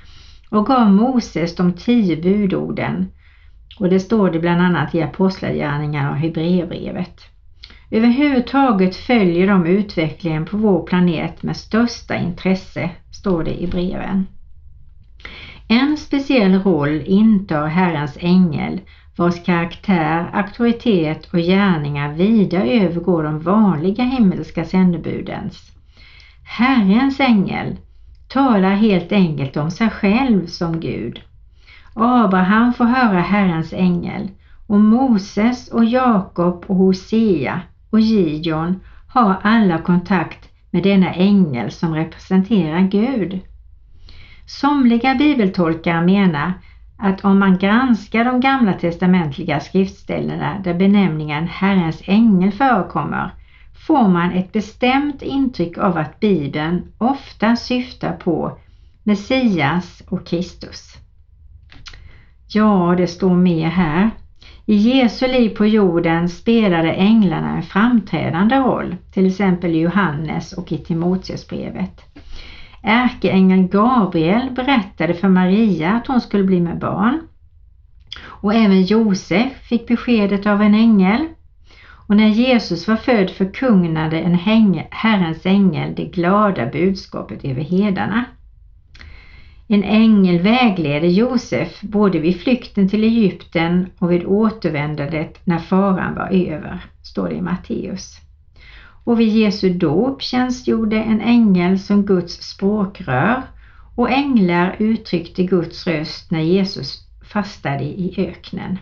och 0.49 0.65
gav 0.65 0.91
Moses 0.91 1.55
de 1.55 1.73
tio 1.73 2.21
budorden. 2.21 3.11
Och 3.81 3.89
det 3.89 3.99
står 3.99 4.31
det 4.31 4.39
bland 4.39 4.61
annat 4.61 4.95
i 4.95 5.01
Apostlagärningarna 5.01 6.11
och 6.11 6.17
Hebreerbrevet. 6.17 7.21
Överhuvudtaget 7.91 8.95
följer 8.95 9.47
de 9.47 9.65
utvecklingen 9.65 10.45
på 10.45 10.57
vår 10.57 10.83
planet 10.87 11.43
med 11.43 11.57
största 11.57 12.15
intresse, 12.15 12.89
står 13.11 13.43
det 13.43 13.61
i 13.61 13.67
breven. 13.67 14.27
En 15.67 15.97
speciell 15.97 16.59
roll 16.59 17.01
intar 17.05 17.67
Herrens 17.67 18.17
ängel 18.19 18.81
vars 19.17 19.43
karaktär, 19.43 20.29
auktoritet 20.33 21.33
och 21.33 21.39
gärningar 21.39 22.13
vida 22.13 22.65
övergår 22.65 23.23
de 23.23 23.39
vanliga 23.39 24.03
himmelska 24.03 24.65
sändebudens. 24.65 25.71
Herrens 26.43 27.19
ängel 27.19 27.77
talar 28.27 28.75
helt 28.75 29.11
enkelt 29.11 29.57
om 29.57 29.71
sig 29.71 29.89
själv 29.89 30.45
som 30.45 30.79
Gud. 30.79 31.21
Abraham 31.95 32.73
får 32.73 32.85
höra 32.85 33.19
Herrens 33.19 33.73
ängel 33.73 34.29
och 34.67 34.79
Moses 34.79 35.67
och 35.67 35.85
Jakob 35.85 36.65
och 36.67 36.75
Hosea 36.75 37.61
och 37.89 37.99
Gideon 37.99 38.79
har 39.07 39.35
alla 39.41 39.77
kontakt 39.77 40.49
med 40.71 40.83
denna 40.83 41.13
ängel 41.13 41.71
som 41.71 41.95
representerar 41.95 42.81
Gud. 42.81 43.39
Somliga 44.45 45.15
bibeltolkare 45.15 46.01
menar 46.01 46.53
att 46.97 47.25
om 47.25 47.39
man 47.39 47.57
granskar 47.57 48.25
de 48.25 48.39
gamla 48.39 48.73
testamentliga 48.73 49.59
skriftställena 49.59 50.59
där 50.63 50.73
benämningen 50.73 51.47
Herrens 51.47 52.01
ängel 52.05 52.51
förekommer 52.51 53.33
får 53.87 54.07
man 54.07 54.31
ett 54.31 54.51
bestämt 54.51 55.21
intryck 55.21 55.77
av 55.77 55.97
att 55.97 56.19
Bibeln 56.19 56.93
ofta 56.97 57.55
syftar 57.55 58.13
på 58.13 58.57
Messias 59.03 60.03
och 60.09 60.27
Kristus. 60.27 61.00
Ja, 62.53 62.95
det 62.97 63.07
står 63.07 63.35
mer 63.35 63.67
här. 63.67 64.09
I 64.65 64.75
Jesu 64.75 65.27
liv 65.27 65.49
på 65.49 65.65
jorden 65.65 66.29
spelade 66.29 66.93
änglarna 66.93 67.55
en 67.55 67.63
framträdande 67.63 68.55
roll, 68.55 68.95
till 69.13 69.27
exempel 69.27 69.75
i 69.75 69.79
Johannes 69.79 70.53
och 70.53 70.71
i 70.71 70.77
Timoteusbrevet. 70.77 72.01
Ärkeängeln 72.83 73.67
Gabriel 73.67 74.51
berättade 74.51 75.13
för 75.13 75.27
Maria 75.27 75.91
att 75.91 76.07
hon 76.07 76.21
skulle 76.21 76.43
bli 76.43 76.61
med 76.61 76.79
barn. 76.79 77.21
Och 78.23 78.53
även 78.53 78.81
Josef 78.81 79.53
fick 79.69 79.87
beskedet 79.87 80.45
av 80.45 80.61
en 80.61 80.75
ängel. 80.75 81.27
Och 82.07 82.15
när 82.15 82.27
Jesus 82.27 82.87
var 82.87 82.95
född 82.95 83.29
förkunnade 83.29 84.19
en 84.19 84.35
Herrens 84.91 85.45
ängel 85.45 85.93
det 85.95 86.05
glada 86.05 86.65
budskapet 86.65 87.45
över 87.45 87.61
hedarna. 87.61 88.25
En 89.73 89.83
ängel 89.83 90.39
vägleder 90.39 91.07
Josef 91.07 91.81
både 91.81 92.19
vid 92.19 92.41
flykten 92.41 92.89
till 92.89 93.03
Egypten 93.03 93.89
och 93.99 94.11
vid 94.11 94.25
återvändandet 94.25 95.39
när 95.43 95.59
faran 95.59 96.15
var 96.15 96.29
över, 96.29 96.85
står 97.03 97.29
det 97.29 97.35
i 97.35 97.41
Matteus 97.41 98.21
och 99.03 99.19
vid 99.19 99.29
Jesu 99.29 99.69
dop 99.69 100.21
tjänstgjorde 100.21 100.97
en 100.97 101.21
ängel 101.21 101.79
som 101.79 102.05
Guds 102.05 102.33
språkrör 102.33 103.41
och 103.95 104.11
änglar 104.11 104.75
uttryckte 104.79 105.43
Guds 105.43 105.87
röst 105.87 106.31
när 106.31 106.39
Jesus 106.39 107.07
fastade 107.33 107.83
i 107.83 108.13
öknen. 108.17 108.77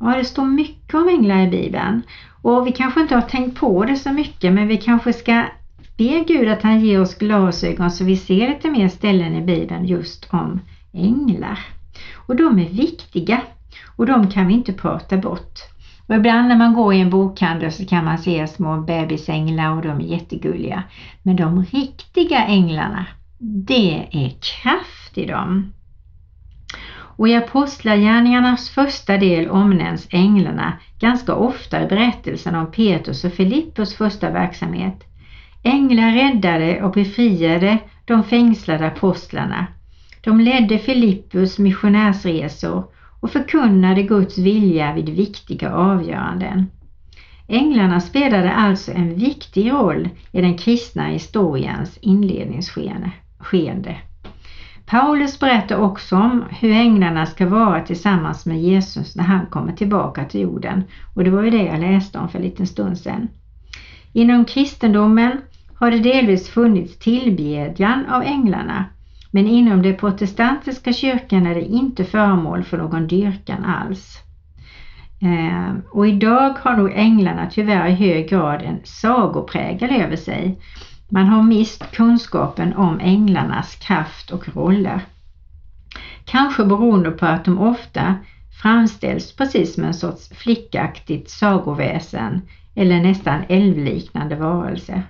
Ja, 0.00 0.16
det 0.16 0.24
står 0.24 0.44
mycket 0.44 0.94
om 0.94 1.08
änglar 1.08 1.46
i 1.46 1.50
Bibeln 1.50 2.02
och 2.42 2.66
vi 2.66 2.72
kanske 2.72 3.00
inte 3.00 3.14
har 3.14 3.22
tänkt 3.22 3.60
på 3.60 3.84
det 3.84 3.96
så 3.96 4.12
mycket 4.12 4.52
men 4.52 4.68
vi 4.68 4.76
kanske 4.76 5.12
ska 5.12 5.44
be 5.98 6.24
Gud 6.28 6.48
att 6.48 6.62
han 6.62 6.80
ger 6.80 7.00
oss 7.00 7.14
glasögon 7.14 7.90
så 7.90 8.04
vi 8.04 8.16
ser 8.16 8.48
lite 8.48 8.70
mer 8.70 8.88
ställen 8.88 9.34
i 9.34 9.40
Bibeln 9.40 9.84
just 9.84 10.28
om 10.30 10.60
änglar. 10.92 11.58
Och 12.14 12.36
de 12.36 12.58
är 12.58 12.68
viktiga 12.68 13.40
och 13.96 14.06
de 14.06 14.30
kan 14.30 14.46
vi 14.46 14.54
inte 14.54 14.72
prata 14.72 15.16
bort. 15.16 15.58
Och 16.06 16.14
ibland 16.14 16.48
när 16.48 16.56
man 16.56 16.74
går 16.74 16.94
i 16.94 17.00
en 17.00 17.10
bokhandel 17.10 17.72
så 17.72 17.86
kan 17.86 18.04
man 18.04 18.18
se 18.18 18.46
små 18.46 18.80
bebisänglar 18.80 19.76
och 19.76 19.82
de 19.82 20.00
är 20.00 20.04
jättegulliga. 20.04 20.82
Men 21.22 21.36
de 21.36 21.64
riktiga 21.64 22.44
änglarna, 22.44 23.06
det 23.38 24.08
är 24.10 24.32
kraft 24.40 25.18
i 25.18 25.26
dem. 25.26 25.72
Och 26.90 27.28
i 27.28 27.36
Apostlagärningarnas 27.36 28.70
första 28.70 29.16
del 29.16 29.48
omnämns 29.48 30.08
änglarna 30.10 30.72
ganska 31.00 31.34
ofta 31.34 31.82
i 31.82 31.86
berättelsen 31.86 32.54
om 32.54 32.70
Petrus 32.70 33.24
och 33.24 33.32
Filippus 33.32 33.94
första 33.94 34.30
verksamhet. 34.30 35.07
Änglar 35.62 36.12
räddade 36.12 36.82
och 36.82 36.92
befriade 36.92 37.78
de 38.04 38.24
fängslade 38.24 38.86
apostlarna. 38.86 39.66
De 40.24 40.40
ledde 40.40 40.78
Filippus 40.78 41.58
missionärsresor 41.58 42.84
och 43.20 43.30
förkunnade 43.30 44.02
Guds 44.02 44.38
vilja 44.38 44.92
vid 44.92 45.08
viktiga 45.08 45.70
avgöranden. 45.72 46.66
Änglarna 47.48 48.00
spelade 48.00 48.52
alltså 48.52 48.92
en 48.92 49.14
viktig 49.14 49.70
roll 49.70 50.08
i 50.32 50.40
den 50.40 50.58
kristna 50.58 51.06
historiens 51.06 51.98
inledningsskeende. 52.02 53.96
Paulus 54.86 55.40
berättar 55.40 55.76
också 55.76 56.16
om 56.16 56.44
hur 56.50 56.72
änglarna 56.72 57.26
ska 57.26 57.46
vara 57.46 57.80
tillsammans 57.80 58.46
med 58.46 58.62
Jesus 58.62 59.16
när 59.16 59.24
han 59.24 59.46
kommer 59.46 59.72
tillbaka 59.72 60.24
till 60.24 60.40
jorden 60.40 60.84
och 61.14 61.24
det 61.24 61.30
var 61.30 61.42
ju 61.42 61.50
det 61.50 61.64
jag 61.64 61.80
läste 61.80 62.18
om 62.18 62.28
för 62.28 62.38
en 62.38 62.44
liten 62.44 62.66
stund 62.66 62.98
sedan. 62.98 63.28
Inom 64.12 64.44
kristendomen 64.44 65.40
har 65.74 65.90
det 65.90 65.98
delvis 65.98 66.48
funnits 66.48 66.98
tillbedjan 66.98 68.06
av 68.06 68.22
änglarna 68.22 68.84
men 69.30 69.46
inom 69.46 69.82
de 69.82 69.94
protestantiska 69.94 70.92
kyrkan 70.92 71.46
är 71.46 71.54
det 71.54 71.64
inte 71.64 72.04
föremål 72.04 72.64
för 72.64 72.78
någon 72.78 73.06
dyrkan 73.06 73.64
alls. 73.64 74.18
Ehm, 75.20 75.82
och 75.90 76.08
idag 76.08 76.54
har 76.58 76.76
nog 76.76 76.92
änglarna 76.94 77.50
tyvärr 77.50 77.88
i 77.88 77.94
hög 77.94 78.28
grad 78.28 78.62
en 78.62 78.80
sagoprägel 78.84 79.90
över 80.02 80.16
sig. 80.16 80.60
Man 81.08 81.26
har 81.26 81.42
mist 81.42 81.92
kunskapen 81.92 82.76
om 82.76 83.00
änglarnas 83.00 83.74
kraft 83.74 84.30
och 84.30 84.56
roller. 84.56 85.00
Kanske 86.24 86.64
beroende 86.64 87.10
på 87.10 87.26
att 87.26 87.44
de 87.44 87.58
ofta 87.58 88.14
framställs 88.62 89.36
precis 89.36 89.74
som 89.74 89.84
en 89.84 89.94
sorts 89.94 90.28
flickaktigt 90.28 91.30
sagoväsen 91.30 92.40
eller 92.78 93.00
nästan 93.00 93.42
älvliknande 93.48 94.36
varelse. 94.36 95.02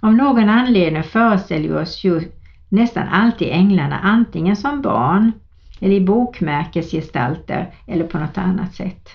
Av 0.00 0.14
någon 0.14 0.48
anledning 0.48 1.02
föreställer 1.02 1.68
vi 1.68 1.74
oss 1.74 2.04
ju 2.04 2.20
nästan 2.68 3.08
alltid 3.08 3.48
änglarna 3.50 3.98
antingen 3.98 4.56
som 4.56 4.82
barn 4.82 5.32
eller 5.80 5.94
i 5.94 6.00
bokmärkesgestalter 6.00 7.74
eller 7.86 8.04
på 8.04 8.18
något 8.18 8.38
annat 8.38 8.74
sätt. 8.74 9.08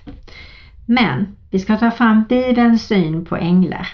Men 0.85 1.35
vi 1.51 1.59
ska 1.59 1.77
ta 1.77 1.91
fram 1.91 2.23
Bibelns 2.29 2.87
syn 2.87 3.25
på 3.25 3.35
änglar. 3.35 3.87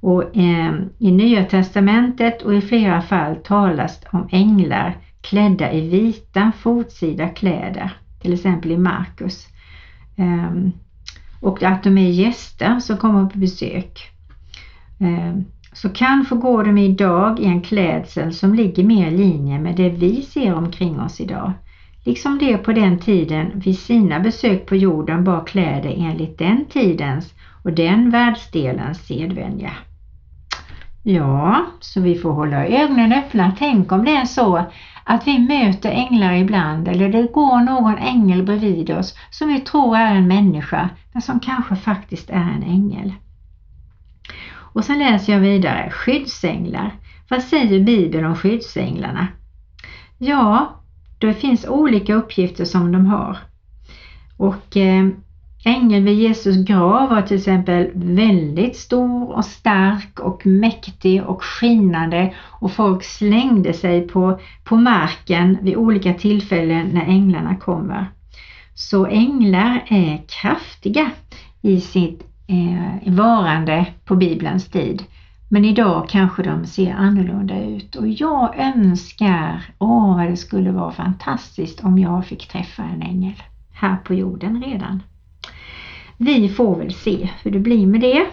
Och 0.00 0.36
eh, 0.36 0.74
I 0.98 1.12
Nya 1.12 1.44
Testamentet 1.44 2.42
och 2.42 2.54
i 2.54 2.60
flera 2.60 3.02
fall 3.02 3.36
talas 3.36 4.00
om 4.12 4.28
änglar 4.32 4.96
klädda 5.20 5.72
i 5.72 5.88
vita 5.88 6.52
fotsida 6.58 7.28
kläder, 7.28 7.92
till 8.22 8.32
exempel 8.32 8.70
i 8.70 8.78
Markus. 8.78 9.46
Eh, 10.16 10.70
och 11.40 11.62
att 11.62 11.82
de 11.82 11.98
är 11.98 12.10
gäster 12.10 12.80
som 12.80 12.96
kommer 12.96 13.26
på 13.26 13.38
besök. 13.38 14.10
Eh, 15.00 15.40
så 15.72 15.88
kanske 15.88 16.34
går 16.34 16.64
de 16.64 16.78
idag 16.78 17.40
i 17.40 17.44
en 17.44 17.60
klädsel 17.60 18.32
som 18.32 18.54
ligger 18.54 18.84
mer 18.84 19.08
i 19.08 19.16
linje 19.16 19.58
med 19.58 19.76
det 19.76 19.88
vi 19.88 20.22
ser 20.22 20.54
omkring 20.54 21.00
oss 21.00 21.20
idag. 21.20 21.52
Liksom 22.04 22.38
det 22.38 22.58
på 22.58 22.72
den 22.72 22.98
tiden 22.98 23.52
vid 23.54 23.78
sina 23.78 24.20
besök 24.20 24.66
på 24.66 24.76
jorden 24.76 25.24
bar 25.24 25.46
kläder 25.46 25.94
enligt 25.98 26.38
den 26.38 26.64
tidens 26.64 27.34
och 27.62 27.72
den 27.72 28.10
världsdelens 28.10 29.06
sedvänja. 29.06 29.70
Ja, 31.02 31.66
så 31.80 32.00
vi 32.00 32.14
får 32.14 32.32
hålla 32.32 32.66
ögonen 32.66 33.12
öppna. 33.12 33.52
Tänk 33.58 33.92
om 33.92 34.04
det 34.04 34.10
är 34.10 34.24
så 34.24 34.64
att 35.04 35.26
vi 35.26 35.38
möter 35.38 35.90
änglar 35.90 36.32
ibland 36.32 36.88
eller 36.88 37.08
det 37.08 37.32
går 37.32 37.60
någon 37.60 37.98
ängel 37.98 38.42
bredvid 38.42 38.90
oss 38.90 39.14
som 39.30 39.48
vi 39.48 39.60
tror 39.60 39.96
är 39.96 40.14
en 40.14 40.28
människa 40.28 40.90
men 41.12 41.22
som 41.22 41.40
kanske 41.40 41.76
faktiskt 41.76 42.30
är 42.30 42.50
en 42.56 42.62
ängel. 42.62 43.12
Och 44.72 44.84
sen 44.84 44.98
läser 44.98 45.32
jag 45.32 45.40
vidare, 45.40 45.90
skyddsänglar. 45.90 46.94
Vad 47.28 47.42
säger 47.42 47.80
Bibeln 47.80 48.26
om 48.26 48.36
skyddsänglarna? 48.36 49.26
Ja, 50.18 50.80
det 51.18 51.34
finns 51.34 51.66
olika 51.68 52.14
uppgifter 52.14 52.64
som 52.64 52.92
de 52.92 53.06
har. 53.06 53.38
Och 54.36 54.76
eh, 54.76 55.08
ängeln 55.64 56.04
vid 56.04 56.18
Jesus 56.18 56.56
grav 56.56 57.10
var 57.10 57.22
till 57.22 57.36
exempel 57.36 57.90
väldigt 57.94 58.76
stor 58.76 59.36
och 59.36 59.44
stark 59.44 60.20
och 60.20 60.46
mäktig 60.46 61.24
och 61.24 61.42
skinande 61.42 62.34
och 62.38 62.72
folk 62.72 63.04
slängde 63.04 63.72
sig 63.72 64.08
på, 64.08 64.40
på 64.64 64.76
marken 64.76 65.58
vid 65.62 65.76
olika 65.76 66.14
tillfällen 66.14 66.88
när 66.92 67.04
änglarna 67.04 67.56
kommer. 67.56 68.06
Så 68.74 69.06
änglar 69.06 69.84
är 69.88 70.22
kraftiga 70.28 71.10
i 71.62 71.80
sitt 71.80 72.24
eh, 72.46 73.12
varande 73.12 73.86
på 74.04 74.16
Bibelns 74.16 74.68
tid. 74.68 75.04
Men 75.48 75.64
idag 75.64 76.08
kanske 76.08 76.42
de 76.42 76.66
ser 76.66 76.92
annorlunda 76.92 77.64
ut 77.64 77.96
och 77.96 78.08
jag 78.08 78.58
önskar, 78.58 79.62
åh 79.78 80.16
vad 80.16 80.30
det 80.30 80.36
skulle 80.36 80.72
vara 80.72 80.92
fantastiskt 80.92 81.84
om 81.84 81.98
jag 81.98 82.26
fick 82.26 82.48
träffa 82.48 82.82
en 82.82 83.02
ängel 83.02 83.42
här 83.72 83.96
på 83.96 84.14
jorden 84.14 84.62
redan. 84.62 85.02
Vi 86.22 86.48
får 86.48 86.76
väl 86.76 86.94
se 86.94 87.28
hur 87.42 87.50
det 87.50 87.58
blir 87.58 87.86
med 87.86 88.00
det. 88.00 88.26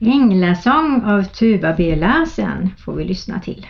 Änglasång 0.00 1.02
av 1.04 1.22
Tuva 1.22 1.74
B. 1.76 1.96
Larsen 1.96 2.70
får 2.84 2.94
vi 2.94 3.04
lyssna 3.04 3.40
till. 3.40 3.66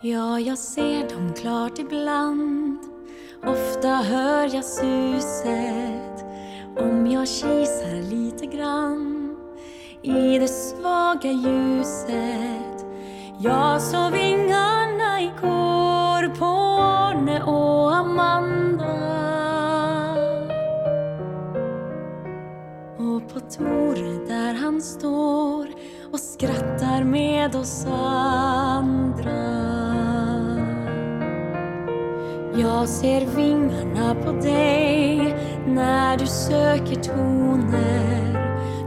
Ja, 0.00 0.40
jag 0.40 0.58
ser 0.58 1.14
dem 1.14 1.32
klart 1.32 1.78
ibland 1.78 2.78
Ofta 3.46 3.88
hör 3.88 4.54
jag 4.54 4.64
suset 4.64 6.24
Om 6.76 7.06
jag 7.06 7.28
kisar 7.28 8.10
lite 8.10 8.46
grann 8.46 9.13
i 10.06 10.38
det 10.38 10.48
svaga 10.48 11.30
ljuset. 11.30 12.86
Jag 13.38 13.82
såg 13.82 14.12
vingarna 14.12 15.20
igår 15.20 16.36
på 16.38 16.44
Arne 16.82 17.42
och 17.42 17.96
Amanda. 17.96 18.84
Och 22.98 23.28
på 23.32 23.40
Tore 23.40 24.26
där 24.28 24.54
han 24.54 24.82
står 24.82 25.68
och 26.12 26.20
skrattar 26.20 27.04
med 27.04 27.56
oss 27.56 27.86
andra. 27.86 29.54
Jag 32.56 32.88
ser 32.88 33.26
vingarna 33.36 34.14
på 34.14 34.32
dig 34.32 35.36
när 35.66 36.16
du 36.16 36.26
söker 36.26 36.94
toner. 36.94 38.33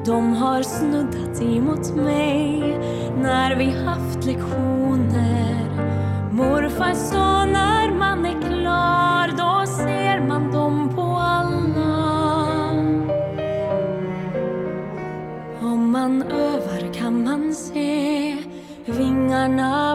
De 0.08 0.34
har 0.34 0.64
snuddat 0.64 1.42
emot 1.42 1.96
mig 1.96 2.80
när 3.22 3.56
vi 3.56 3.66
haft 3.86 4.26
lektioner. 4.26 5.70
Morfar 6.32 6.94
sa 6.94 7.46
när 7.46 7.94
man 7.94 8.26
är 8.26 8.42
klar, 8.42 9.28
då 9.28 9.66
ser 9.72 10.28
man 10.28 10.52
dem 10.52 10.96
på 10.96 11.02
alla. 11.02 11.98
Om 15.62 15.92
man 15.92 16.22
övar 16.24 16.94
kan 16.94 17.24
man 17.24 17.54
se 17.54 18.38
vingarna 18.86 19.87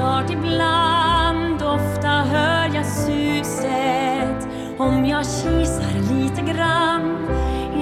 klart 0.00 0.30
ibland, 0.30 1.62
ofta 1.62 2.08
hör 2.08 2.74
jag 2.74 2.86
suset 2.86 4.48
om 4.78 5.04
jag 5.04 5.24
kisar 5.24 6.14
lite 6.14 6.42
grann 6.42 7.28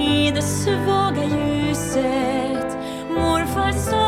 i 0.00 0.30
det 0.34 0.42
svaga 0.42 1.24
ljuset. 1.24 2.76
Morfar 3.10 3.72
sa 3.72 4.07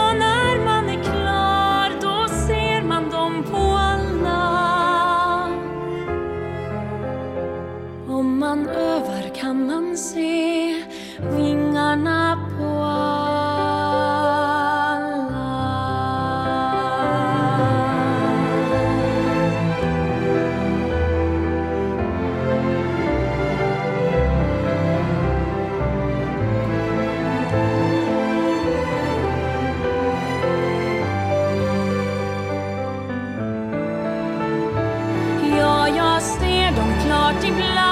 dem 37.38 37.56
klart 37.56 37.89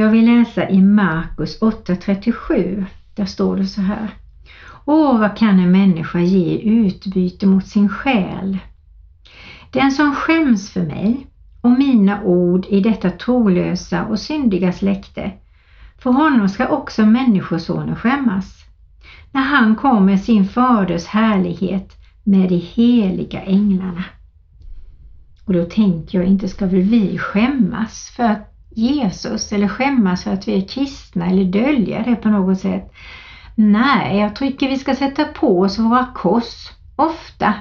jag 0.00 0.10
vill 0.10 0.24
läsa 0.24 0.68
i 0.68 0.82
Markus 0.82 1.60
8.37. 1.60 2.84
Där 3.14 3.24
står 3.24 3.56
det 3.56 3.66
så 3.66 3.80
här. 3.80 4.10
Åh, 4.84 5.18
vad 5.18 5.36
kan 5.36 5.58
en 5.58 5.72
människa 5.72 6.20
ge 6.20 6.54
i 6.54 6.68
utbyte 6.68 7.46
mot 7.46 7.66
sin 7.66 7.88
själ? 7.88 8.58
Den 9.70 9.92
som 9.92 10.14
skäms 10.14 10.70
för 10.70 10.82
mig 10.82 11.26
och 11.60 11.70
mina 11.70 12.22
ord 12.22 12.66
i 12.68 12.80
detta 12.80 13.10
trolösa 13.10 14.04
och 14.04 14.18
syndiga 14.18 14.72
släkte, 14.72 15.32
för 15.98 16.10
honom 16.10 16.48
ska 16.48 16.68
också 16.68 17.04
Människosonen 17.04 17.96
skämmas, 17.96 18.64
när 19.32 19.42
han 19.42 19.76
kommer 19.76 20.00
med 20.00 20.20
sin 20.20 20.44
faders 20.44 21.06
härlighet 21.06 21.96
med 22.24 22.48
de 22.48 22.56
heliga 22.56 23.42
änglarna. 23.42 24.04
Och 25.44 25.52
då 25.52 25.64
tänker 25.64 26.18
jag, 26.18 26.26
inte 26.26 26.48
ska 26.48 26.66
väl 26.66 26.80
vi 26.80 27.18
skämmas 27.18 28.12
för 28.16 28.24
att 28.24 28.49
Jesus 28.70 29.52
eller 29.52 29.68
skämmas 29.68 30.24
för 30.24 30.32
att 30.32 30.48
vi 30.48 30.62
är 30.62 30.68
kristna 30.68 31.26
eller 31.26 31.44
dölja 31.44 32.02
det 32.02 32.16
på 32.16 32.28
något 32.28 32.60
sätt. 32.60 32.92
Nej, 33.54 34.18
jag 34.18 34.36
tycker 34.36 34.68
vi 34.68 34.78
ska 34.78 34.94
sätta 34.94 35.24
på 35.24 35.60
oss 35.60 35.78
våra 35.78 36.06
kors 36.14 36.70
ofta. 36.96 37.54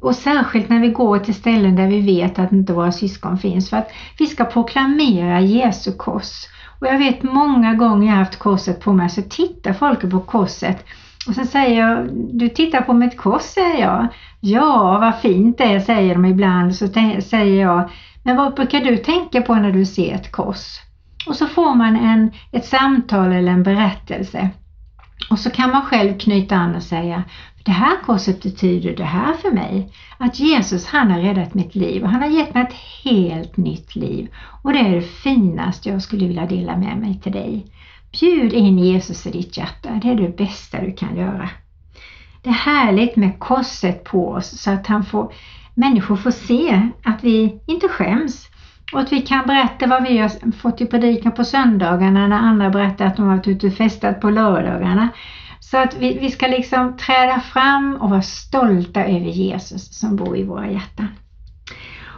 Och 0.00 0.14
särskilt 0.14 0.68
när 0.68 0.80
vi 0.80 0.88
går 0.88 1.18
till 1.18 1.34
ställen 1.34 1.76
där 1.76 1.86
vi 1.86 2.00
vet 2.00 2.38
att 2.38 2.52
inte 2.52 2.72
våra 2.72 2.92
syskon 2.92 3.38
finns 3.38 3.70
för 3.70 3.76
att 3.76 3.90
vi 4.18 4.26
ska 4.26 4.44
proklamera 4.44 5.40
Jesu 5.40 5.92
kors. 5.92 6.46
Och 6.80 6.86
jag 6.86 6.98
vet 6.98 7.22
många 7.22 7.74
gånger 7.74 8.06
jag 8.06 8.12
har 8.12 8.24
haft 8.24 8.38
korset 8.38 8.80
på 8.80 8.92
mig 8.92 9.10
så 9.10 9.22
tittar 9.22 9.72
folk 9.72 10.10
på 10.10 10.20
korset 10.20 10.84
och 11.28 11.34
så 11.34 11.44
säger 11.44 11.88
jag, 11.88 12.08
du 12.32 12.48
tittar 12.48 12.80
på 12.80 12.92
mitt 12.92 13.16
kors 13.16 13.42
säger 13.42 13.80
jag. 13.80 14.08
Ja, 14.40 14.98
vad 14.98 15.20
fint 15.20 15.58
det 15.58 15.64
är 15.64 15.80
säger 15.80 16.14
de 16.14 16.24
ibland. 16.24 16.74
Så 16.76 16.86
säger 17.22 17.62
jag, 17.62 17.90
men 18.22 18.36
vad 18.36 18.54
brukar 18.54 18.80
du 18.80 18.96
tänka 18.96 19.42
på 19.42 19.54
när 19.54 19.72
du 19.72 19.86
ser 19.86 20.14
ett 20.14 20.32
kors? 20.32 20.80
Och 21.26 21.36
så 21.36 21.46
får 21.46 21.74
man 21.74 21.96
en, 21.96 22.32
ett 22.52 22.66
samtal 22.66 23.32
eller 23.32 23.52
en 23.52 23.62
berättelse. 23.62 24.50
Och 25.30 25.38
så 25.38 25.50
kan 25.50 25.70
man 25.70 25.82
själv 25.82 26.18
knyta 26.18 26.56
an 26.56 26.74
och 26.74 26.82
säga, 26.82 27.24
det 27.64 27.70
här 27.70 27.96
korset 28.04 28.42
betyder 28.42 28.96
det 28.96 29.04
här 29.04 29.34
för 29.34 29.50
mig. 29.50 29.92
Att 30.18 30.40
Jesus 30.40 30.86
han 30.86 31.10
har 31.10 31.20
räddat 31.20 31.54
mitt 31.54 31.74
liv 31.74 32.02
och 32.02 32.08
han 32.08 32.22
har 32.22 32.28
gett 32.28 32.54
mig 32.54 32.62
ett 32.62 33.04
helt 33.04 33.56
nytt 33.56 33.96
liv. 33.96 34.28
Och 34.62 34.72
det 34.72 34.78
är 34.78 34.94
det 34.94 35.02
finaste 35.02 35.88
jag 35.88 36.02
skulle 36.02 36.26
vilja 36.26 36.46
dela 36.46 36.76
med 36.76 36.96
mig 36.96 37.20
till 37.22 37.32
dig. 37.32 37.66
Bjud 38.20 38.52
in 38.52 38.78
Jesus 38.78 39.26
i 39.26 39.30
ditt 39.30 39.56
hjärta, 39.56 40.00
det 40.02 40.08
är 40.08 40.14
det 40.14 40.36
bästa 40.36 40.80
du 40.80 40.92
kan 40.92 41.16
göra. 41.16 41.50
Det 42.42 42.48
är 42.48 42.54
härligt 42.54 43.16
med 43.16 43.38
korset 43.38 44.04
på 44.04 44.28
oss 44.28 44.60
så 44.60 44.70
att 44.70 44.86
han 44.86 45.04
får, 45.04 45.32
människor 45.74 46.16
får 46.16 46.30
se 46.30 46.88
att 47.04 47.24
vi 47.24 47.60
inte 47.66 47.88
skäms 47.88 48.48
och 48.92 49.00
att 49.00 49.12
vi 49.12 49.20
kan 49.20 49.46
berätta 49.46 49.86
vad 49.86 50.02
vi 50.02 50.18
har 50.18 50.52
fått 50.52 50.80
i 50.80 50.86
predikan 50.86 51.32
på 51.32 51.44
söndagarna 51.44 52.26
när 52.26 52.36
andra 52.36 52.70
berättar 52.70 53.06
att 53.06 53.16
de 53.16 53.26
har 53.26 53.36
varit 53.36 53.48
ute 53.48 53.66
och 53.66 53.74
festat 53.74 54.20
på 54.20 54.30
lördagarna. 54.30 55.08
Så 55.60 55.78
att 55.78 55.96
vi, 55.98 56.18
vi 56.18 56.30
ska 56.30 56.46
liksom 56.46 56.96
träda 56.96 57.40
fram 57.40 57.96
och 57.96 58.10
vara 58.10 58.22
stolta 58.22 59.04
över 59.04 59.30
Jesus 59.30 59.98
som 59.98 60.16
bor 60.16 60.36
i 60.36 60.44
våra 60.44 60.70
hjärtan. 60.70 61.08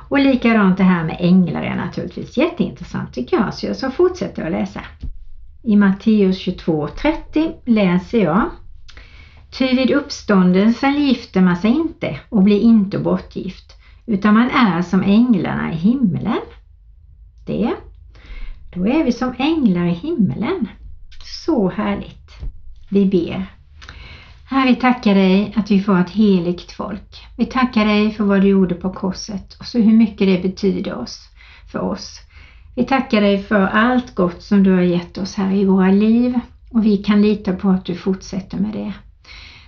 Och 0.09 0.19
likadant 0.19 0.77
det 0.77 0.85
här 0.85 1.05
med 1.05 1.17
änglar 1.19 1.63
är 1.63 1.77
naturligtvis 1.77 2.37
jätteintressant 2.37 3.15
tycker 3.15 3.37
jag, 3.37 3.55
så 3.55 3.67
jag 3.87 3.95
fortsätter 3.95 4.45
att 4.45 4.53
läsa. 4.53 4.81
I 5.63 5.77
Matteus 5.77 6.47
22.30 6.47 7.53
läser 7.67 8.19
jag 8.19 8.51
Ty 9.59 9.75
vid 9.75 9.91
uppståndelsen 9.91 10.95
gifter 10.95 11.41
man 11.41 11.57
sig 11.57 11.71
inte 11.71 12.19
och 12.29 12.43
blir 12.43 12.61
inte 12.61 12.99
bortgift, 12.99 13.77
utan 14.07 14.35
man 14.35 14.51
är 14.51 14.83
som 14.83 15.03
änglarna 15.03 15.73
i 15.73 15.77
himlen. 15.77 16.41
Det, 17.47 17.75
då 18.75 18.87
är 18.87 19.05
vi 19.05 19.13
som 19.13 19.35
änglar 19.39 19.87
i 19.87 19.93
himlen. 19.93 20.69
Så 21.25 21.69
härligt. 21.69 22.31
Vi 22.91 23.07
ber. 23.07 23.45
Herre, 24.49 24.67
vi 24.67 24.75
tackar 24.75 25.15
dig 25.15 25.53
att 25.57 25.71
vi 25.71 25.81
får 25.81 25.99
ett 25.99 26.11
heligt 26.11 26.73
folk. 26.73 27.27
Vi 27.37 27.45
tackar 27.45 27.85
dig 27.85 28.11
för 28.11 28.25
vad 28.25 28.41
du 28.41 28.49
gjorde 28.49 28.75
på 28.75 28.91
korset 28.91 29.57
och 29.59 29.67
så 29.67 29.79
hur 29.79 29.93
mycket 29.93 30.27
det 30.27 30.43
betyder 30.43 30.95
oss, 30.95 31.29
för 31.73 31.79
oss. 31.79 32.21
Vi 32.77 32.85
tackar 32.85 33.21
dig 33.21 33.39
för 33.39 33.61
allt 33.61 34.15
gott 34.15 34.43
som 34.43 34.63
du 34.63 34.71
har 34.71 34.81
gett 34.81 35.19
oss 35.19 35.35
här 35.35 35.53
i 35.53 35.65
våra 35.65 35.91
liv 35.91 36.39
och 36.71 36.87
vi 36.87 36.97
kan 36.97 37.23
lita 37.23 37.53
på 37.53 37.69
att 37.69 37.85
du 37.85 37.95
fortsätter 37.95 38.59
med 38.59 38.73
det. 38.73 38.93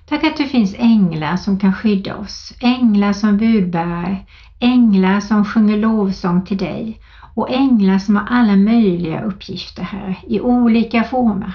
Tack 0.08 0.24
att 0.24 0.36
det 0.36 0.46
finns 0.46 0.74
änglar 0.78 1.36
som 1.36 1.58
kan 1.58 1.72
skydda 1.72 2.16
oss, 2.16 2.52
änglar 2.60 3.12
som 3.12 3.36
budbärare, 3.38 4.16
änglar 4.58 5.20
som 5.20 5.44
sjunger 5.44 5.76
lovsång 5.76 6.44
till 6.44 6.58
dig 6.58 7.00
och 7.34 7.50
änglar 7.50 7.98
som 7.98 8.16
har 8.16 8.26
alla 8.30 8.56
möjliga 8.56 9.22
uppgifter 9.22 9.82
här 9.82 10.18
i 10.28 10.40
olika 10.40 11.04
former. 11.04 11.54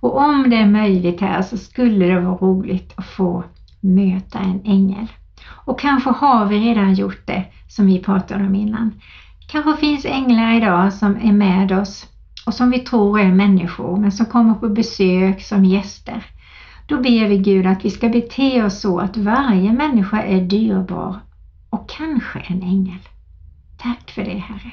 Och 0.00 0.18
om 0.18 0.50
det 0.50 0.56
är 0.56 0.66
möjligt 0.66 1.20
här 1.20 1.42
så 1.42 1.56
skulle 1.56 2.06
det 2.06 2.20
vara 2.20 2.36
roligt 2.36 2.92
att 2.96 3.06
få 3.06 3.44
möta 3.80 4.38
en 4.38 4.60
ängel. 4.64 5.06
Och 5.46 5.80
kanske 5.80 6.10
har 6.10 6.46
vi 6.46 6.58
redan 6.58 6.94
gjort 6.94 7.26
det 7.26 7.44
som 7.68 7.86
vi 7.86 7.98
pratade 7.98 8.44
om 8.46 8.54
innan. 8.54 9.00
Kanske 9.48 9.76
finns 9.76 10.04
änglar 10.04 10.56
idag 10.56 10.92
som 10.92 11.16
är 11.16 11.32
med 11.32 11.72
oss 11.72 12.06
och 12.46 12.54
som 12.54 12.70
vi 12.70 12.78
tror 12.78 13.20
är 13.20 13.32
människor 13.32 13.96
men 13.96 14.12
som 14.12 14.26
kommer 14.26 14.54
på 14.54 14.68
besök 14.68 15.42
som 15.42 15.64
gäster. 15.64 16.24
Då 16.86 16.96
ber 16.96 17.28
vi 17.28 17.38
Gud 17.38 17.66
att 17.66 17.84
vi 17.84 17.90
ska 17.90 18.08
bete 18.08 18.64
oss 18.64 18.80
så 18.80 18.98
att 18.98 19.16
varje 19.16 19.72
människa 19.72 20.22
är 20.22 20.40
dyrbar 20.40 21.20
och 21.70 21.88
kanske 21.88 22.38
en 22.38 22.62
ängel. 22.62 22.98
Tack 23.78 24.10
för 24.10 24.24
det 24.24 24.38
Herre. 24.38 24.72